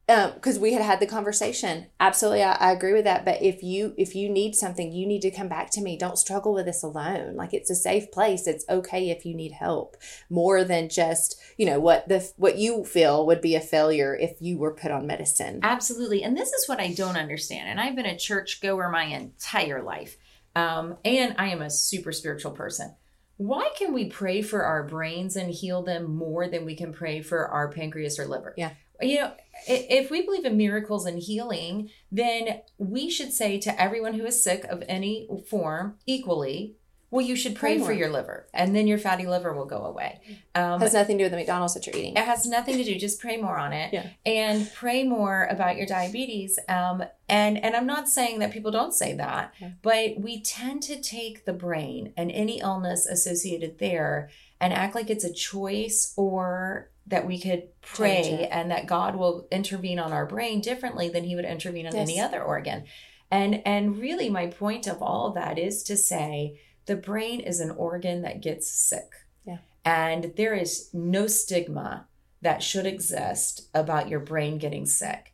because 0.09 0.57
we 0.57 0.73
had 0.73 0.81
had 0.81 0.99
the 0.99 1.05
conversation. 1.05 1.85
Absolutely, 1.99 2.41
I, 2.41 2.53
I 2.53 2.71
agree 2.71 2.93
with 2.93 3.03
that. 3.03 3.25
But 3.25 3.43
if 3.43 3.61
you 3.61 3.93
if 3.97 4.15
you 4.15 4.27
need 4.27 4.55
something, 4.55 4.91
you 4.91 5.05
need 5.05 5.21
to 5.21 5.31
come 5.31 5.47
back 5.47 5.69
to 5.71 5.81
me. 5.81 5.97
Don't 5.97 6.17
struggle 6.17 6.53
with 6.53 6.65
this 6.65 6.81
alone. 6.81 7.35
Like 7.35 7.53
it's 7.53 7.69
a 7.69 7.75
safe 7.75 8.11
place. 8.11 8.47
It's 8.47 8.65
okay 8.69 9.11
if 9.11 9.25
you 9.25 9.35
need 9.35 9.51
help 9.51 9.97
more 10.29 10.63
than 10.63 10.89
just 10.89 11.39
you 11.57 11.65
know 11.65 11.79
what 11.79 12.07
the 12.07 12.27
what 12.37 12.57
you 12.57 12.83
feel 12.85 13.25
would 13.27 13.41
be 13.41 13.55
a 13.55 13.61
failure 13.61 14.15
if 14.15 14.41
you 14.41 14.57
were 14.57 14.73
put 14.73 14.91
on 14.91 15.05
medicine. 15.05 15.59
Absolutely. 15.61 16.23
And 16.23 16.35
this 16.35 16.51
is 16.53 16.67
what 16.67 16.79
I 16.79 16.93
don't 16.93 17.17
understand. 17.17 17.69
And 17.69 17.79
I've 17.79 17.95
been 17.95 18.05
a 18.05 18.17
church 18.17 18.61
goer 18.61 18.89
my 18.89 19.03
entire 19.03 19.83
life. 19.83 20.17
Um, 20.55 20.97
and 21.05 21.35
I 21.37 21.49
am 21.49 21.61
a 21.61 21.69
super 21.69 22.11
spiritual 22.11 22.51
person. 22.51 22.95
Why 23.37 23.69
can 23.77 23.93
we 23.93 24.09
pray 24.09 24.41
for 24.41 24.63
our 24.63 24.83
brains 24.83 25.37
and 25.37 25.49
heal 25.49 25.81
them 25.81 26.13
more 26.13 26.49
than 26.49 26.65
we 26.65 26.75
can 26.75 26.91
pray 26.91 27.21
for 27.21 27.47
our 27.47 27.71
pancreas 27.71 28.19
or 28.19 28.25
liver? 28.25 28.53
Yeah. 28.57 28.71
You 29.01 29.15
know, 29.19 29.33
if 29.67 30.09
we 30.11 30.21
believe 30.23 30.45
in 30.45 30.57
miracles 30.57 31.05
and 31.05 31.19
healing, 31.19 31.89
then 32.11 32.61
we 32.77 33.09
should 33.09 33.33
say 33.33 33.59
to 33.59 33.81
everyone 33.81 34.13
who 34.13 34.25
is 34.25 34.43
sick 34.43 34.63
of 34.65 34.83
any 34.87 35.27
form 35.49 35.95
equally, 36.05 36.75
well, 37.11 37.25
you 37.25 37.35
should 37.35 37.55
pray, 37.55 37.77
Pray 37.77 37.85
for 37.87 37.91
your 37.91 38.11
liver, 38.11 38.47
and 38.53 38.75
then 38.75 38.85
your 38.85 38.99
fatty 38.99 39.25
liver 39.25 39.51
will 39.51 39.65
go 39.65 39.83
away. 39.83 40.21
Um, 40.53 40.79
has 40.79 40.93
nothing 40.93 41.17
to 41.17 41.23
do 41.23 41.25
with 41.25 41.31
the 41.31 41.37
McDonald's 41.37 41.73
that 41.73 41.87
you're 41.87 41.95
eating. 41.95 42.13
it 42.15 42.23
has 42.23 42.45
nothing 42.45 42.77
to 42.77 42.83
do. 42.83 42.99
Just 42.99 43.19
pray 43.19 43.35
more 43.37 43.57
on 43.57 43.73
it, 43.73 43.91
Yeah. 43.91 44.09
and 44.27 44.71
pray 44.75 45.03
more 45.03 45.47
about 45.49 45.75
your 45.75 45.87
diabetes. 45.87 46.59
Um, 46.69 47.03
and 47.27 47.57
and 47.57 47.75
I'm 47.75 47.87
not 47.87 48.09
saying 48.09 48.37
that 48.39 48.51
people 48.51 48.69
don't 48.69 48.93
say 48.93 49.13
that, 49.15 49.55
Yeah. 49.59 49.69
but 49.81 50.19
we 50.19 50.39
tend 50.43 50.83
to 50.83 51.01
take 51.01 51.45
the 51.45 51.53
brain 51.53 52.13
and 52.15 52.29
any 52.31 52.59
illness 52.59 53.07
associated 53.07 53.79
there 53.79 54.29
and 54.61 54.71
act 54.71 54.93
like 54.93 55.09
it's 55.09 55.23
a 55.23 55.33
choice 55.33 56.13
or 56.15 56.91
that 57.09 57.27
we 57.27 57.39
could 57.39 57.63
pray 57.81 58.21
it. 58.43 58.49
and 58.51 58.71
that 58.71 58.87
God 58.87 59.15
will 59.15 59.47
intervene 59.51 59.99
on 59.99 60.13
our 60.13 60.25
brain 60.25 60.61
differently 60.61 61.09
than 61.09 61.23
He 61.23 61.35
would 61.35 61.45
intervene 61.45 61.87
on 61.87 61.95
any 61.95 62.19
other 62.19 62.41
organ. 62.41 62.85
And 63.31 63.61
and 63.65 63.97
really, 63.99 64.29
my 64.29 64.47
point 64.47 64.87
of 64.87 65.01
all 65.01 65.27
of 65.27 65.35
that 65.35 65.59
is 65.59 65.83
to 65.83 65.97
say 65.97 66.59
the 66.85 66.95
brain 66.95 67.39
is 67.41 67.59
an 67.59 67.71
organ 67.71 68.21
that 68.23 68.41
gets 68.41 68.67
sick. 68.69 69.11
Yeah. 69.45 69.57
And 69.85 70.33
there 70.35 70.55
is 70.55 70.89
no 70.93 71.27
stigma 71.27 72.07
that 72.41 72.63
should 72.63 72.85
exist 72.85 73.69
about 73.73 74.07
your 74.09 74.19
brain 74.19 74.57
getting 74.57 74.85
sick. 74.85 75.33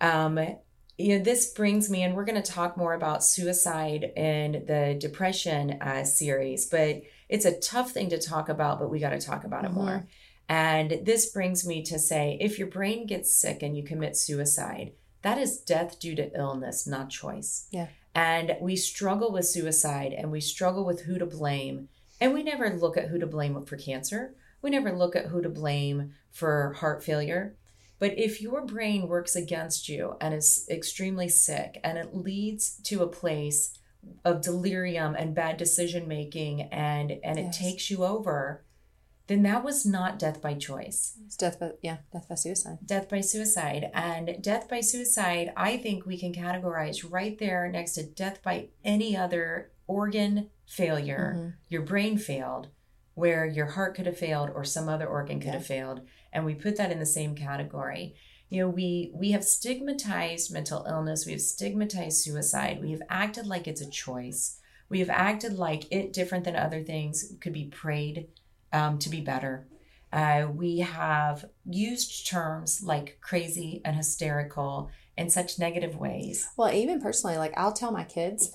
Um, 0.00 0.38
you 0.98 1.18
know, 1.18 1.22
this 1.24 1.52
brings 1.52 1.90
me, 1.90 2.02
and 2.02 2.14
we're 2.16 2.24
going 2.24 2.42
to 2.42 2.52
talk 2.52 2.76
more 2.76 2.94
about 2.94 3.22
suicide 3.22 4.04
in 4.16 4.64
the 4.66 4.96
depression 4.98 5.72
uh, 5.82 6.04
series, 6.04 6.66
but 6.66 7.02
it's 7.28 7.44
a 7.44 7.58
tough 7.60 7.90
thing 7.92 8.08
to 8.10 8.18
talk 8.18 8.48
about, 8.48 8.78
but 8.78 8.90
we 8.90 8.98
got 8.98 9.10
to 9.10 9.20
talk 9.20 9.44
about 9.44 9.64
it 9.66 9.70
Mhm. 9.72 9.74
more. 9.74 10.06
And 10.48 11.00
this 11.04 11.26
brings 11.26 11.66
me 11.66 11.82
to 11.84 11.98
say 11.98 12.36
if 12.40 12.58
your 12.58 12.68
brain 12.68 13.06
gets 13.06 13.34
sick 13.34 13.62
and 13.62 13.76
you 13.76 13.82
commit 13.82 14.16
suicide, 14.16 14.92
that 15.22 15.38
is 15.38 15.58
death 15.58 15.98
due 15.98 16.14
to 16.14 16.32
illness, 16.38 16.86
not 16.86 17.10
choice. 17.10 17.66
Yeah. 17.70 17.88
And 18.14 18.56
we 18.60 18.76
struggle 18.76 19.32
with 19.32 19.46
suicide 19.46 20.12
and 20.12 20.30
we 20.30 20.40
struggle 20.40 20.84
with 20.84 21.02
who 21.02 21.18
to 21.18 21.26
blame. 21.26 21.88
And 22.20 22.32
we 22.32 22.42
never 22.42 22.70
look 22.70 22.96
at 22.96 23.08
who 23.08 23.18
to 23.18 23.26
blame 23.26 23.62
for 23.64 23.76
cancer. 23.76 24.34
We 24.62 24.70
never 24.70 24.92
look 24.92 25.16
at 25.16 25.26
who 25.26 25.42
to 25.42 25.48
blame 25.48 26.14
for 26.30 26.74
heart 26.74 27.02
failure. 27.04 27.56
But 27.98 28.18
if 28.18 28.40
your 28.40 28.64
brain 28.64 29.08
works 29.08 29.34
against 29.36 29.88
you 29.88 30.16
and 30.20 30.32
is 30.34 30.66
extremely 30.70 31.28
sick 31.28 31.80
and 31.82 31.98
it 31.98 32.14
leads 32.14 32.76
to 32.84 33.02
a 33.02 33.06
place 33.08 33.78
of 34.24 34.42
delirium 34.42 35.14
and 35.14 35.34
bad 35.34 35.56
decision 35.56 36.06
making 36.06 36.62
and 36.62 37.10
and 37.24 37.38
it 37.38 37.46
Yes. 37.46 37.58
takes 37.58 37.90
you 37.90 38.04
over, 38.04 38.62
then 39.28 39.42
that 39.42 39.64
was 39.64 39.84
not 39.84 40.18
death 40.18 40.40
by 40.40 40.54
choice 40.54 41.18
It's 41.26 41.36
death 41.36 41.58
by 41.58 41.72
yeah, 41.82 41.98
death 42.12 42.28
by 42.28 42.34
suicide. 42.36 42.78
death 42.84 43.08
by 43.08 43.20
suicide. 43.20 43.90
And 43.94 44.42
death 44.42 44.68
by 44.68 44.80
suicide, 44.80 45.52
I 45.56 45.76
think 45.76 46.06
we 46.06 46.18
can 46.18 46.32
categorize 46.32 47.04
right 47.10 47.36
there 47.38 47.68
next 47.70 47.92
to 47.92 48.04
death 48.04 48.42
by 48.42 48.68
any 48.84 49.16
other 49.16 49.70
organ 49.86 50.50
failure. 50.66 51.34
Mhm. 51.36 51.52
Your 51.68 51.82
brain 51.82 52.18
failed, 52.18 52.68
where 53.14 53.46
your 53.46 53.66
heart 53.66 53.94
could 53.94 54.06
have 54.06 54.18
failed 54.18 54.50
or 54.54 54.64
some 54.64 54.88
other 54.88 55.06
organ 55.06 55.38
could 55.40 55.46
Yeah. 55.48 55.52
have 55.54 55.66
failed. 55.66 56.00
And 56.32 56.44
we 56.44 56.54
put 56.54 56.76
that 56.76 56.92
in 56.92 56.98
the 56.98 57.06
same 57.06 57.34
category. 57.34 58.14
You 58.48 58.60
know, 58.62 58.68
we 58.68 59.10
we 59.14 59.32
have 59.32 59.44
stigmatized 59.44 60.52
mental 60.52 60.84
illness, 60.88 61.26
we 61.26 61.32
have 61.32 61.40
stigmatized 61.40 62.18
suicide, 62.22 62.80
we 62.80 62.92
have 62.92 63.02
acted 63.08 63.46
like 63.46 63.66
it's 63.66 63.80
a 63.80 63.90
choice. 63.90 64.60
We 64.88 65.00
have 65.00 65.10
acted 65.10 65.54
like 65.58 65.90
it 65.90 66.12
different 66.12 66.44
than 66.44 66.54
other 66.54 66.82
things 66.84 67.32
could 67.40 67.52
be 67.52 67.64
prayed 67.66 68.28
um, 68.72 68.98
to 69.00 69.08
be 69.08 69.20
better. 69.20 69.66
Uh, 70.12 70.46
we 70.54 70.78
have 70.78 71.44
used 71.68 72.26
terms 72.28 72.80
like 72.82 73.18
crazy 73.20 73.82
and 73.84 73.96
hysterical 73.96 74.88
in 75.16 75.28
such 75.30 75.58
negative 75.58 75.96
ways. 75.96 76.48
Well, 76.56 76.72
even 76.72 77.00
personally, 77.00 77.36
like 77.38 77.52
I'll 77.56 77.72
tell 77.72 77.90
my 77.90 78.04
kids 78.04 78.50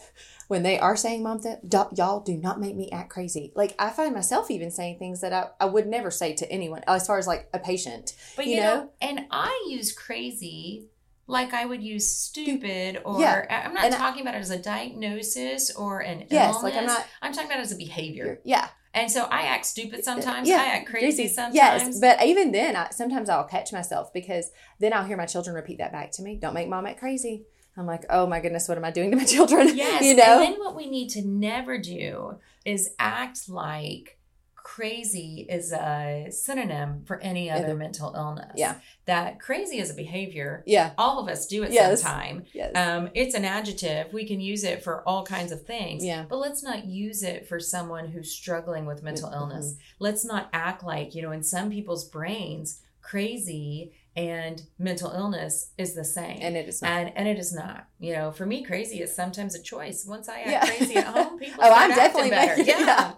when 0.48 0.64
they 0.64 0.80
are 0.80 0.96
saying 0.96 1.24
mom 1.24 1.40
that 1.40 1.62
y'all 1.98 2.22
do 2.22 2.38
not 2.38 2.60
make 2.60 2.76
me 2.76 2.90
act 2.92 3.10
crazy. 3.10 3.52
Like 3.56 3.76
I 3.80 3.90
find 3.90 4.14
myself 4.14 4.50
even 4.50 4.72
saying 4.72 4.98
things 5.00 5.22
that 5.22 5.34
I, 5.34 5.48
I 5.60 5.66
would 5.66 5.88
never 5.88 6.10
say 6.12 6.34
to 6.36 6.52
anyone 6.52 6.84
as 6.88 7.06
far 7.06 7.18
as 7.18 7.28
like 7.28 7.50
a 7.54 7.60
patient. 7.60 8.14
But 8.36 8.46
You 8.48 8.56
you, 8.56 8.62
know, 8.62 8.76
know? 8.76 8.90
and 9.02 9.22
I 9.32 9.66
use 9.70 9.92
crazy 9.92 10.88
like 11.28 11.54
I 11.54 11.66
would 11.66 11.82
use 11.84 12.10
stupid 12.10 13.02
or 13.06 13.20
Yeah. 13.22 13.64
I'm 13.66 13.74
not 13.74 13.86
And 13.86 13.94
I- 13.94 13.98
talking 13.98 14.22
about 14.22 14.36
it 14.36 14.40
as 14.40 14.50
a 14.52 14.60
diagnosis 14.60 15.76
or 15.76 16.00
an 16.00 16.26
Yes, 16.30 16.56
illness. 16.56 16.64
like 16.64 16.76
I'm 16.76 16.86
not 16.86 17.06
I'm 17.22 17.34
talking 17.34 17.50
about 17.50 17.60
it 17.60 17.64
as 17.64 17.72
a 17.72 17.78
behavior. 17.78 18.40
yeah. 18.44 18.70
And 18.94 19.10
so 19.10 19.24
I 19.24 19.44
act 19.44 19.66
stupid 19.66 20.04
sometimes. 20.04 20.48
Yeah, 20.48 20.58
I 20.58 20.66
act 20.78 20.90
crazy 20.90 21.28
sometimes. 21.28 21.56
Yes, 21.56 22.00
but 22.00 22.22
even 22.24 22.52
then, 22.52 22.76
I, 22.76 22.90
sometimes 22.90 23.30
I'll 23.30 23.46
catch 23.46 23.72
myself 23.72 24.12
because 24.14 24.52
then 24.80 24.92
I'll 24.94 25.06
hear 25.06 25.16
my 25.16 25.26
children 25.26 25.56
repeat 25.56 25.78
that 25.78 25.94
back 25.94 26.12
to 26.14 26.22
me. 26.22 26.36
Don't 26.36 26.54
make 26.54 26.68
mom 26.68 26.86
act 26.86 27.00
crazy. 27.00 27.46
I'm 27.78 27.86
like, 27.86 28.04
oh 28.10 28.28
my 28.28 28.42
goodness, 28.42 28.68
what 28.68 28.78
am 28.78 28.84
I 28.84 28.92
doing 28.92 29.12
to 29.12 29.18
my 29.18 29.24
children? 29.26 29.76
Yes. 29.76 30.04
you 30.04 30.16
know. 30.16 30.44
And 30.44 30.54
then 30.54 30.60
what 30.60 30.76
we 30.76 30.90
need 30.90 31.10
to 31.12 31.26
never 31.26 31.78
do 31.78 32.38
is 32.66 32.90
act 33.00 33.48
like 33.48 34.20
crazy 34.64 35.46
is 35.50 35.72
a 35.74 36.28
synonym 36.30 37.04
for 37.06 37.20
any 37.20 37.50
other 37.50 37.66
Other- 37.66 37.76
mental 37.76 38.14
illness. 38.16 38.54
Yeah. 38.56 38.76
That 39.06 39.40
crazy 39.40 39.80
is 39.80 39.90
a 39.90 39.94
behavior. 39.94 40.64
yeah. 40.66 40.92
All 40.98 41.20
of 41.20 41.28
us 41.28 41.46
do 41.48 41.64
it 41.64 41.72
Yes. 41.72 42.02
sometime. 42.02 42.44
Yes. 42.54 42.72
Um, 42.76 43.10
it's 43.14 43.36
an 43.36 43.44
adjective. 43.46 44.14
We 44.14 44.26
can 44.26 44.40
use 44.40 44.64
it 44.64 44.84
for 44.84 45.08
all 45.08 45.24
kinds 45.26 45.52
of 45.52 45.66
things. 45.66 46.04
Yeah. 46.06 46.26
But 46.30 46.38
let's 46.38 46.64
not 46.64 46.86
use 46.86 47.24
it 47.24 47.48
for 47.48 47.60
someone 47.60 48.08
who's 48.10 48.32
struggling 48.32 48.86
with 48.86 49.04
mental 49.04 49.30
Mhm. 49.30 49.36
illness. 49.36 49.76
Let's 50.00 50.24
not 50.24 50.50
act 50.54 50.84
like, 50.84 51.16
you 51.16 51.22
know, 51.22 51.32
in 51.32 51.44
some 51.44 51.70
people's 51.70 52.06
brains, 52.06 52.82
crazy 53.02 53.94
and 54.16 54.64
mental 54.78 55.10
illness 55.12 55.72
is 55.78 55.94
the 55.96 56.04
same. 56.04 56.38
and 56.42 56.58
it 56.58 56.68
is 56.68 56.82
not. 56.82 56.92
And 56.92 57.12
and 57.16 57.28
it 57.30 57.38
is 57.40 57.54
not. 57.54 57.88
You 58.00 58.14
know, 58.14 58.32
for 58.32 58.46
me, 58.46 58.62
crazy 58.64 59.02
is 59.02 59.16
sometimes 59.16 59.56
a 59.56 59.62
choice. 59.62 60.06
Once 60.06 60.28
I 60.28 60.42
act 60.42 60.50
Yeah. 60.52 60.66
crazy 60.66 60.96
at 60.98 61.06
home, 61.06 61.40
people 61.44 61.64
Oh, 61.64 61.72
I'm 61.74 61.90
definitely 61.92 62.30
better. 62.30 62.58
making- 62.58 62.68
Yeah. 62.80 62.86
yeah. 62.86 63.12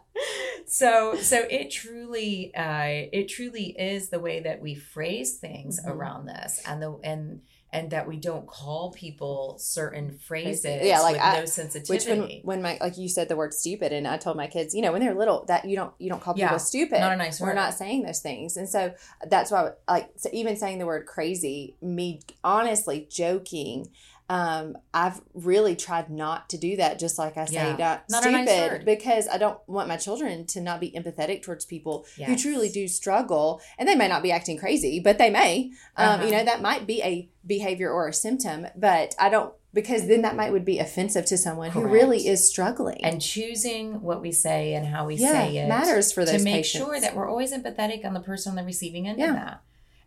So 0.73 1.15
so 1.17 1.37
it 1.51 1.69
truly 1.69 2.51
uh 2.55 3.05
it 3.13 3.27
truly 3.27 3.75
is 3.77 4.09
the 4.09 4.19
way 4.19 4.39
that 4.39 4.59
we 4.59 4.73
phrase 4.73 5.37
things 5.37 5.79
Mhm. 5.79 5.87
around 5.91 6.25
this 6.25 6.63
and 6.65 6.81
the 6.81 6.97
and 7.03 7.41
and 7.71 7.91
that 7.91 8.07
we 8.07 8.17
don't 8.17 8.47
call 8.47 8.91
people 8.91 9.57
certain 9.59 10.17
phrases 10.17 10.81
Yeah, 10.83 11.01
like 11.01 11.13
with 11.13 11.21
I- 11.21 11.33
no 11.35 11.41
Which 11.41 11.49
sensitivity. 11.49 12.41
when 12.43 12.59
when 12.59 12.61
my 12.63 12.79
like 12.81 12.97
you 12.97 13.07
said 13.07 13.29
the 13.29 13.35
word 13.35 13.53
stupid 13.53 13.93
and 13.93 14.07
I 14.07 14.17
told 14.17 14.35
my 14.35 14.47
kids, 14.47 14.73
you 14.73 14.81
know, 14.81 14.91
when 14.93 15.01
they're 15.01 15.13
little, 15.13 15.45
that 15.45 15.65
you 15.65 15.75
don't 15.75 15.93
you 15.99 16.09
don't 16.09 16.21
call 16.23 16.33
people 16.33 16.49
Yeah, 16.49 16.57
stupid. 16.57 16.99
not 16.99 17.13
a 17.13 17.17
nice 17.17 17.39
We're 17.39 17.49
word. 17.49 17.55
not 17.55 17.75
saying 17.75 18.01
those 18.03 18.19
things, 18.21 18.57
and 18.57 18.67
so 18.67 18.93
that's 19.29 19.51
why 19.51 19.73
like 19.87 20.09
so 20.17 20.29
even 20.33 20.55
saying 20.57 20.79
the 20.79 20.87
word 20.87 21.05
crazy, 21.05 21.75
me 21.83 22.21
honestly 22.43 23.07
joking. 23.11 23.89
Um, 24.33 24.77
I've 24.93 25.21
really 25.33 25.75
tried 25.75 26.09
not 26.09 26.49
to 26.49 26.57
do 26.57 26.75
that. 26.77 26.97
Just 26.97 27.19
like 27.19 27.37
I 27.37 27.45
say, 27.45 27.53
Yeah. 27.55 27.75
not, 27.77 28.03
Not 28.09 28.19
a 28.25 28.29
stupid, 28.29 28.45
nice 28.45 28.69
word. 28.71 28.85
because 28.85 29.27
I 29.27 29.37
don't 29.37 29.59
want 29.67 29.87
my 29.87 29.97
children 29.97 30.45
to 30.47 30.61
not 30.61 30.79
be 30.79 30.89
empathetic 30.91 31.43
towards 31.43 31.65
people 31.65 32.05
who 32.25 32.35
truly 32.35 32.69
do 32.69 32.87
struggle, 32.87 33.61
and 33.77 33.87
they 33.87 33.95
may 33.95 34.07
not 34.07 34.23
be 34.23 34.31
acting 34.31 34.57
crazy, 34.57 34.99
but 34.99 35.17
they 35.17 35.29
may. 35.29 35.71
Um, 35.97 36.07
Uh-huh. 36.07 36.25
You 36.25 36.31
know, 36.31 36.43
that 36.45 36.61
might 36.61 36.87
be 36.87 37.01
a 37.03 37.29
behavior 37.45 37.91
or 37.91 38.07
a 38.07 38.13
symptom, 38.13 38.67
but 38.75 39.13
I 39.19 39.29
don't 39.29 39.53
because 39.73 40.07
then 40.07 40.21
that 40.21 40.35
might 40.35 40.51
would 40.51 40.65
be 40.65 40.77
offensive 40.77 41.25
to 41.25 41.35
someone 41.37 41.71
who 41.71 41.81
really 41.87 42.27
is 42.27 42.47
struggling. 42.47 43.03
and 43.03 43.19
choosing 43.19 44.01
what 44.01 44.21
we 44.21 44.31
say 44.31 44.73
and 44.75 44.85
how 44.85 45.05
we 45.07 45.15
yeah, 45.15 45.31
say 45.31 45.57
it 45.57 45.67
matters 45.67 46.11
for 46.11 46.23
those 46.25 46.37
to 46.37 46.43
make 46.43 46.53
patients. 46.63 46.85
sure 46.85 46.99
that 46.99 47.15
we're 47.15 47.27
always 47.27 47.51
empathetic 47.51 48.05
on 48.05 48.13
the 48.13 48.19
person 48.19 48.51
on 48.51 48.55
the 48.55 48.63
receiving 48.63 49.07
end 49.07 49.17
Yeah. 49.19 49.29
of 49.29 49.35
that. 49.35 49.61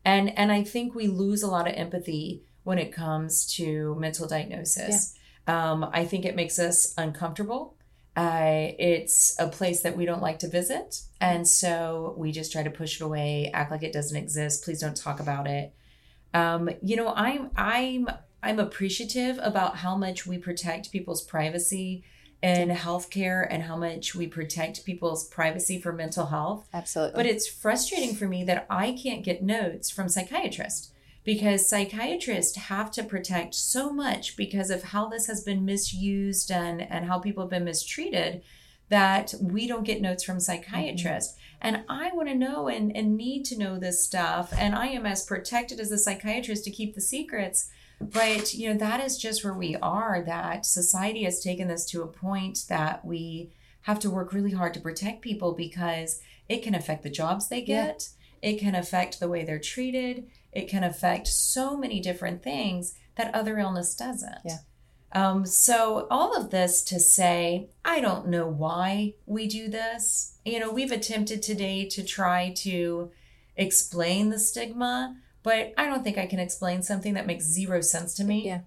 And 0.05 0.37
and 0.39 0.53
I 0.53 0.63
think 0.63 0.95
we 0.95 1.09
lose 1.09 1.43
a 1.43 1.49
lot 1.49 1.67
of 1.69 1.75
empathy 1.75 2.45
when 2.67 2.81
it 2.81 2.93
comes 2.93 3.47
to 3.47 3.95
mental 3.95 4.27
diagnosis. 4.27 5.15
Um, 5.47 5.89
I 5.93 6.05
think 6.05 6.25
it 6.25 6.35
makes 6.35 6.59
us 6.59 6.93
uncomfortable. 6.99 7.77
Uh, 8.17 8.73
it's 8.77 9.37
a 9.39 9.47
place 9.47 9.83
that 9.83 9.97
we 9.97 10.05
don't 10.05 10.21
like 10.21 10.41
to 10.41 10.49
visit. 10.49 11.03
And 11.21 11.47
so 11.47 12.17
we 12.19 12.33
just 12.33 12.51
try 12.51 12.65
to 12.65 12.71
push 12.71 13.01
it 13.01 13.05
away, 13.05 13.53
act 13.55 13.71
like 13.71 13.85
it 13.85 13.93
doesn't 13.93 14.17
exist. 14.17 14.65
Please 14.65 14.81
don't 14.81 14.97
talk 14.97 15.21
about 15.21 15.47
it. 15.47 15.75
Um, 16.35 16.69
you 16.83 16.97
know, 16.97 17.15
I'm 17.15 17.53
I'm 17.57 18.09
I'm 18.43 18.59
appreciative 18.59 19.39
about 19.41 19.77
how 19.77 19.97
much 19.97 20.27
we 20.27 20.37
protect 20.37 20.91
people's 20.91 21.23
privacy 21.23 22.03
in 22.43 22.71
healthcare 22.71 23.47
and 23.49 23.63
how 23.63 23.77
much 23.77 24.17
we 24.17 24.27
protect 24.27 24.85
people's 24.85 25.29
privacy 25.29 25.81
for 25.81 25.93
mental 25.93 26.27
health. 26.27 26.67
Absolutely. 26.75 27.15
But 27.15 27.27
it's 27.27 27.47
frustrating 27.47 28.17
for 28.17 28.27
me 28.27 28.43
that 28.43 28.67
I 28.69 28.91
can't 29.01 29.25
get 29.25 29.41
notes 29.41 29.89
from 29.89 30.09
psychiatrists 30.09 30.91
because 31.27 31.69
psychiatrists 31.69 32.57
have 32.57 32.91
to 32.93 33.05
protect 33.05 33.55
so 33.55 33.93
much 33.93 34.35
because 34.35 34.71
of 34.71 34.85
how 34.85 35.09
this 35.09 35.27
has 35.27 35.43
been 35.43 35.67
misused 35.67 36.51
and, 36.51 36.81
and 36.81 37.05
how 37.05 37.19
people 37.19 37.43
have 37.43 37.51
been 37.51 37.65
mistreated 37.65 38.43
that 38.89 39.35
we 39.39 39.67
don't 39.67 39.85
get 39.85 40.01
notes 40.01 40.25
from 40.25 40.41
psychiatrists. 40.41 41.35
Mm-hmm. 41.35 41.43
And 41.61 41.85
I 41.91 42.11
want 42.15 42.29
to 42.29 42.35
know 42.35 42.69
and, 42.69 42.97
and 42.97 43.17
need 43.17 43.45
to 43.47 43.59
know 43.59 43.79
this 43.79 44.03
stuff. 44.03 44.55
And 44.57 44.75
I 44.75 44.87
am 44.87 45.05
as 45.05 45.27
protected 45.27 45.81
as 45.81 45.91
a 45.91 45.99
psychiatrist 45.99 46.65
to 46.65 46.71
keep 46.71 46.95
the 46.95 47.03
secrets 47.03 47.71
but, 48.01 48.53
you 48.53 48.69
know, 48.69 48.79
that 48.79 49.01
is 49.01 49.17
just 49.17 49.43
where 49.43 49.55
we 49.55 49.77
are, 49.77 50.23
that 50.27 50.67
society 50.67 51.25
has 51.25 51.41
taken 51.41 51.69
this 51.69 51.87
to 51.87 52.03
a 52.03 52.07
point 52.07 52.65
that 52.69 53.05
we 53.05 53.53
have 53.83 53.99
to 54.01 54.11
work 54.11 54.33
really 54.33 54.53
hard 54.53 54.75
to 54.75 54.81
protect 54.81 55.23
people 55.23 55.55
because 55.55 56.21
it 56.49 56.63
can 56.63 56.75
affect 56.75 57.03
the 57.03 57.11
jobs 57.11 57.49
they 57.49 57.63
get, 57.63 58.09
yeah. 58.43 58.51
it 58.51 58.59
can 58.59 58.75
affect 58.75 59.19
the 59.19 59.29
way 59.29 59.45
they're 59.45 59.59
treated, 59.59 60.29
it 60.57 60.69
can 60.69 60.83
affect 60.83 61.29
so 61.29 61.77
many 61.77 62.01
different 62.01 62.43
things 62.43 62.95
that 63.17 63.35
other 63.35 63.59
illness 63.59 63.95
doesn't. 63.95 64.39
Yeah. 64.45 64.59
Um, 65.13 65.47
so, 65.47 66.07
all 66.11 66.37
of 66.37 66.51
this 66.51 66.83
to 66.85 66.99
say, 66.99 67.71
I 67.85 68.01
don't 68.01 68.29
know 68.29 68.47
why 68.47 69.15
we 69.25 69.47
do 69.47 69.69
this. 69.69 70.37
You 70.45 70.59
know, 70.59 70.71
we've 70.71 70.93
attempted 70.93 71.43
today 71.43 71.87
to 71.91 72.03
try 72.03 72.53
to 72.59 73.11
explain 73.57 74.31
the 74.31 74.39
stigma, 74.39 75.17
but 75.43 75.73
I 75.79 75.87
don't 75.87 76.03
think 76.03 76.19
I 76.19 76.27
can 76.27 76.39
explain 76.41 76.83
something 76.83 77.15
that 77.15 77.27
makes 77.27 77.45
zero 77.45 77.81
sense 77.81 78.15
to 78.15 78.25
me. 78.25 78.45
Yeah. 78.47 78.61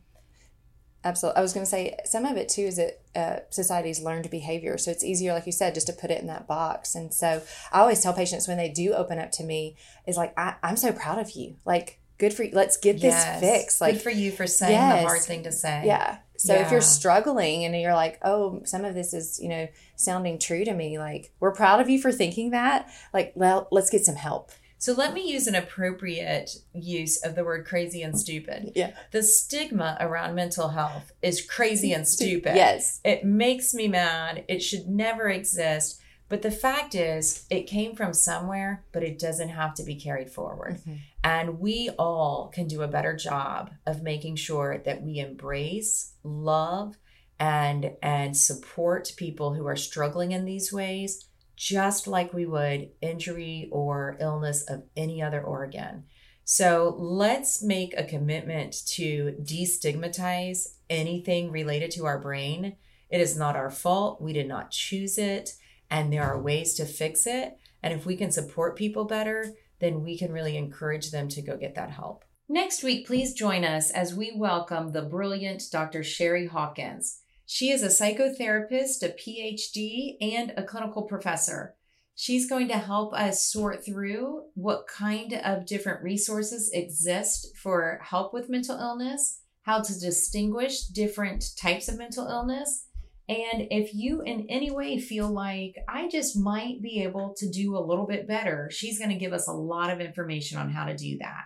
Absolutely. 1.03 1.39
I 1.39 1.41
was 1.41 1.53
going 1.53 1.65
to 1.65 1.69
say 1.69 1.98
some 2.05 2.25
of 2.25 2.38
it 2.38 2.50
too 2.50 2.63
is 2.63 2.77
that 2.77 2.99
uh, 3.16 3.38
society's 3.50 4.01
learned 4.01 4.30
behavior. 4.30 4.78
So 4.78 4.92
it's 4.92 5.04
easier, 5.04 5.34
like 5.34 5.46
you 5.46 5.51
said, 5.51 5.74
just 5.74 5.88
to 5.88 5.94
put 5.94 6.12
it 6.12 6.22
in 6.22 6.28
that 6.28 6.48
box. 6.48 6.96
And 6.96 7.13
so 7.13 7.42
I 7.72 7.80
always 7.80 8.01
tell 8.01 8.13
patients 8.13 8.48
when 8.48 8.58
they 8.58 8.70
do 8.70 8.94
open 8.94 9.20
up 9.20 9.32
to 9.34 9.44
me, 9.44 9.75
is 10.08 10.18
like, 10.18 10.34
I, 10.38 10.56
am 10.63 10.78
so 10.78 10.92
proud 10.92 11.20
of 11.20 11.32
you. 11.32 11.56
Like, 11.66 12.00
good 12.18 12.34
for 12.34 12.44
you. 12.44 12.51
Let's 12.54 12.78
get 12.78 12.94
this 12.94 13.13
yes. 13.13 13.39
fixed. 13.39 13.82
Like, 13.82 13.96
good 13.96 14.01
for 14.01 14.12
you 14.12 14.32
for 14.32 14.46
saying 14.46 14.74
yes. 14.74 15.01
the 15.01 15.08
hard 15.08 15.22
thing 15.22 15.44
to 15.44 15.51
say. 15.51 15.84
Yeah. 15.86 16.20
So 16.38 16.54
yeah. 16.54 16.66
if 16.66 16.72
you're 16.72 16.82
struggling 16.82 17.66
and 17.66 17.75
you're 17.75 17.94
like, 17.94 18.20
oh, 18.24 18.62
some 18.63 18.86
of 18.86 18.96
this 18.96 19.13
is, 19.13 19.39
you 19.42 19.50
know, 19.50 19.68
sounding 19.96 20.39
true 20.39 20.63
to 20.63 20.74
me, 20.74 20.98
like, 20.98 21.34
we're 21.39 21.51
proud 21.51 21.82
of 21.82 21.89
you 21.89 22.01
for 22.01 22.12
thinking 22.12 22.51
that. 22.51 22.89
Like, 23.13 23.34
well, 23.36 23.68
let's 23.72 23.89
get 23.89 24.06
some 24.06 24.16
help. 24.16 24.51
So 24.80 24.94
let 24.94 25.14
me 25.14 25.30
use 25.30 25.46
an 25.46 25.56
appropriate 25.56 26.52
use 26.74 27.22
of 27.22 27.36
the 27.36 27.44
word 27.44 27.66
crazy 27.66 28.02
and 28.02 28.18
stupid. 28.18 28.72
Yeah. 28.76 28.94
The 29.12 29.22
stigma 29.22 29.98
around 30.00 30.36
mental 30.36 30.70
health 30.70 31.12
is 31.22 31.46
crazy 31.46 31.92
and 31.92 32.08
stupid. 32.08 32.56
yes. 32.56 33.02
It 33.04 33.26
makes 33.26 33.74
me 33.74 33.90
mad. 33.90 34.46
It 34.48 34.64
should 34.64 34.88
never 34.88 35.30
exist. 35.30 36.02
But 36.30 36.44
the 36.44 36.52
fact 36.52 36.96
is, 36.96 37.46
it 37.50 37.68
came 37.68 37.94
from 37.94 38.14
somewhere, 38.14 38.86
but 38.94 39.04
it 39.04 39.20
doesn't 39.20 39.50
have 39.50 39.74
to 39.76 39.84
be 39.84 39.96
carried 39.96 40.30
forward. 40.30 40.76
Mm-hmm. 40.76 40.94
And 41.26 41.60
we 41.60 41.90
all 42.00 42.50
can 42.54 42.68
do 42.68 42.82
a 42.82 42.88
better 42.88 43.16
job 43.16 43.72
of 43.86 44.02
making 44.02 44.38
sure 44.38 44.78
that 44.86 45.02
we 45.02 45.20
embrace, 45.20 46.14
love, 46.24 46.96
and 47.40 47.92
and 48.02 48.36
support 48.36 49.14
people 49.18 49.54
who 49.54 49.66
are 49.66 49.76
struggling 49.76 50.34
in 50.34 50.46
these 50.46 50.74
ways 50.74 51.26
just 51.60 52.08
like 52.08 52.34
we 52.34 52.46
would 52.46 52.89
injury 53.01 53.68
or 53.70 54.16
illness 54.22 54.63
of 54.63 54.82
any 54.96 55.22
other 55.22 55.42
organ. 55.42 56.06
So 56.46 56.96
let's 56.98 57.62
make 57.62 57.94
a 57.98 58.06
commitment 58.06 58.88
to 58.94 59.36
destigmatize 59.42 60.69
anything 60.89 61.52
related 61.52 61.91
to 61.91 62.06
our 62.06 62.17
brain. 62.17 62.78
It 63.10 63.19
is 63.19 63.38
not 63.38 63.58
our 63.58 63.69
fault. 63.69 64.22
We 64.22 64.32
did 64.32 64.48
not 64.48 64.72
choose 64.72 65.17
it. 65.17 65.52
And 65.91 66.13
there 66.13 66.24
are 66.24 66.41
ways 66.41 66.76
to 66.76 66.86
fix 66.86 67.28
it. 67.28 67.58
And 67.84 67.93
if 67.93 68.06
we 68.06 68.15
can 68.15 68.32
support 68.32 68.78
people 68.78 69.04
better, 69.04 69.54
then 69.80 70.02
we 70.02 70.17
can 70.17 70.32
really 70.32 70.56
encourage 70.56 71.12
them 71.12 71.28
to 71.28 71.41
go 71.41 71.58
get 71.58 71.76
that 71.76 71.91
help. 71.91 72.24
Next 72.48 72.84
week, 72.84 73.06
please 73.06 73.34
join 73.34 73.65
us 73.65 73.91
as 73.91 74.15
we 74.15 74.32
welcome 74.34 74.93
the 74.93 75.02
brilliant 75.02 75.63
Dr. 75.69 76.04
Sherry 76.04 76.48
Hawkins. 76.48 77.19
She 77.52 77.72
is 77.72 77.82
a 77.82 77.88
psychotherapist, 77.88 79.02
a 79.02 79.10
PhD, 79.10 80.18
and 80.22 80.54
a 80.56 80.62
clinical 80.62 81.02
professor. 81.02 81.74
She's 82.14 82.48
going 82.48 82.68
to 82.68 82.78
help 82.78 83.12
us 83.12 83.44
sort 83.44 83.84
through 83.84 84.44
what 84.54 84.86
kind 84.86 85.34
of 85.34 85.66
different 85.66 86.04
resources 86.04 86.70
exist 86.72 87.48
for 87.58 88.02
help 88.04 88.36
with 88.36 88.52
mental 88.52 88.78
illness, 88.78 89.42
how 89.64 89.82
to 89.82 90.00
distinguish 90.00 90.82
different 90.82 91.44
types 91.60 91.88
of 91.88 91.98
mental 91.98 92.28
illness, 92.28 92.86
and 93.28 93.68
if 93.72 93.96
you 93.96 94.22
in 94.22 94.46
any 94.48 94.70
way 94.70 95.00
feel 95.00 95.28
like 95.28 95.74
I 95.88 96.08
just 96.08 96.38
might 96.38 96.84
be 96.84 97.02
able 97.02 97.34
to 97.40 97.50
do 97.50 97.76
a 97.76 97.82
little 97.84 98.06
bit 98.06 98.28
better, 98.28 98.70
she's 98.72 99.00
going 99.00 99.10
to 99.10 99.16
give 99.16 99.34
us 99.34 99.48
a 99.48 99.54
lot 99.54 99.90
of 99.90 100.00
information 100.00 100.60
on 100.60 100.70
how 100.70 100.86
to 100.86 100.96
do 100.96 101.18
that. 101.18 101.46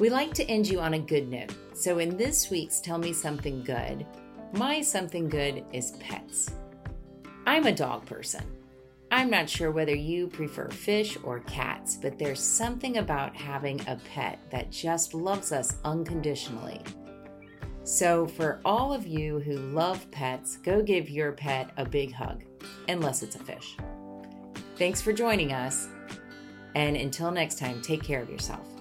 We 0.00 0.10
like 0.10 0.34
to 0.34 0.44
end 0.50 0.66
you 0.66 0.80
on 0.80 0.94
a 0.94 0.98
good 0.98 1.30
note. 1.30 1.54
So, 1.72 1.98
in 1.98 2.16
this 2.16 2.50
week's 2.50 2.80
Tell 2.80 2.98
Me 2.98 3.12
Something 3.12 3.62
Good, 3.62 4.04
my 4.52 4.80
something 4.80 5.28
good 5.28 5.64
is 5.72 5.92
pets. 6.00 6.50
I'm 7.46 7.66
a 7.66 7.72
dog 7.72 8.04
person. 8.04 8.44
I'm 9.12 9.30
not 9.30 9.48
sure 9.48 9.70
whether 9.70 9.94
you 9.94 10.26
prefer 10.26 10.68
fish 10.70 11.16
or 11.22 11.40
cats, 11.40 11.96
but 11.96 12.18
there's 12.18 12.42
something 12.42 12.98
about 12.98 13.36
having 13.36 13.80
a 13.82 14.00
pet 14.12 14.40
that 14.50 14.72
just 14.72 15.14
loves 15.14 15.52
us 15.52 15.76
unconditionally. 15.84 16.80
So, 17.84 18.26
for 18.26 18.60
all 18.64 18.92
of 18.92 19.06
you 19.06 19.38
who 19.38 19.58
love 19.58 20.10
pets, 20.10 20.56
go 20.56 20.82
give 20.82 21.08
your 21.08 21.30
pet 21.30 21.70
a 21.76 21.84
big 21.84 22.12
hug, 22.12 22.42
unless 22.88 23.22
it's 23.22 23.36
a 23.36 23.44
fish. 23.44 23.76
Thanks 24.76 25.00
for 25.00 25.12
joining 25.12 25.52
us, 25.52 25.86
and 26.74 26.96
until 26.96 27.30
next 27.30 27.60
time, 27.60 27.80
take 27.80 28.02
care 28.02 28.20
of 28.20 28.28
yourself. 28.28 28.73